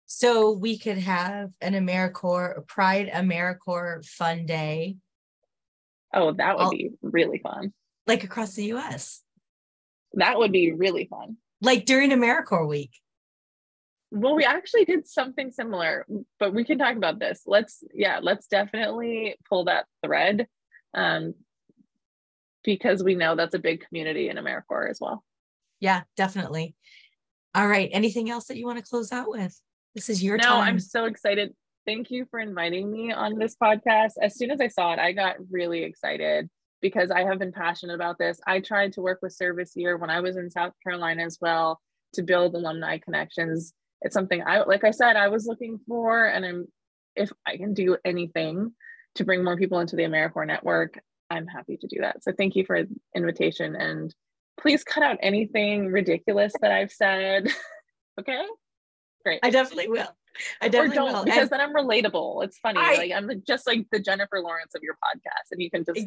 [0.06, 4.98] So we could have an AmeriCorps, Pride AmeriCorps Fun Day.
[6.14, 7.74] Oh, that would All, be really fun.
[8.08, 9.22] Like across the US.
[10.14, 11.38] That would be really fun.
[11.62, 12.92] Like during AmeriCorps week.
[14.12, 16.06] Well, we actually did something similar,
[16.40, 17.42] but we can talk about this.
[17.46, 20.48] Let's, yeah, let's definitely pull that thread
[20.94, 21.34] um,
[22.64, 25.24] because we know that's a big community in AmeriCorps as well.
[25.80, 26.76] Yeah, definitely.
[27.54, 27.90] All right.
[27.92, 29.60] Anything else that you want to close out with?
[29.96, 30.68] This is your no, time.
[30.68, 31.54] I'm so excited.
[31.86, 34.14] Thank you for inviting me on this podcast.
[34.22, 36.50] As soon as I saw it, I got really excited
[36.86, 38.40] because I have been passionate about this.
[38.46, 41.82] I tried to work with Service Year when I was in South Carolina as well
[42.14, 43.74] to build alumni connections.
[44.04, 46.68] It's something I, like I said, I was looking for, and I'm
[47.16, 48.72] if I can do anything
[49.16, 51.00] to bring more people into the AmeriCorps network,
[51.32, 52.24] I'm happy to do that.
[52.24, 54.14] So thank you for the invitation and
[54.60, 57.48] please cut out anything ridiculous that I've said.
[58.20, 58.44] okay?
[59.24, 59.40] Great.
[59.42, 60.16] I definitely will.
[60.62, 61.24] I definitely will.
[61.24, 62.44] Because and then I'm relatable.
[62.44, 62.80] It's funny.
[62.80, 66.06] I, like I'm just like the Jennifer Lawrence of your podcast and you can just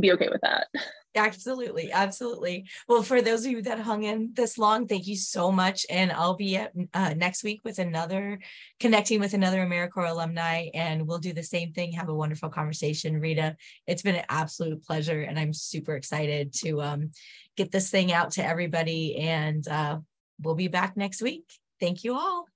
[0.00, 0.68] be okay with that.
[1.16, 1.92] Absolutely.
[1.92, 2.66] Absolutely.
[2.88, 5.86] Well, for those of you that hung in this long, thank you so much.
[5.88, 8.40] And I'll be at uh, next week with another
[8.80, 11.92] connecting with another AmeriCorps alumni, and we'll do the same thing.
[11.92, 13.56] Have a wonderful conversation, Rita.
[13.86, 17.10] It's been an absolute pleasure, and I'm super excited to um,
[17.56, 19.16] get this thing out to everybody.
[19.16, 19.98] And uh,
[20.42, 21.44] we'll be back next week.
[21.78, 22.46] Thank you all.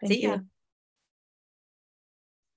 [0.00, 0.30] Thank See you.
[0.30, 0.38] ya.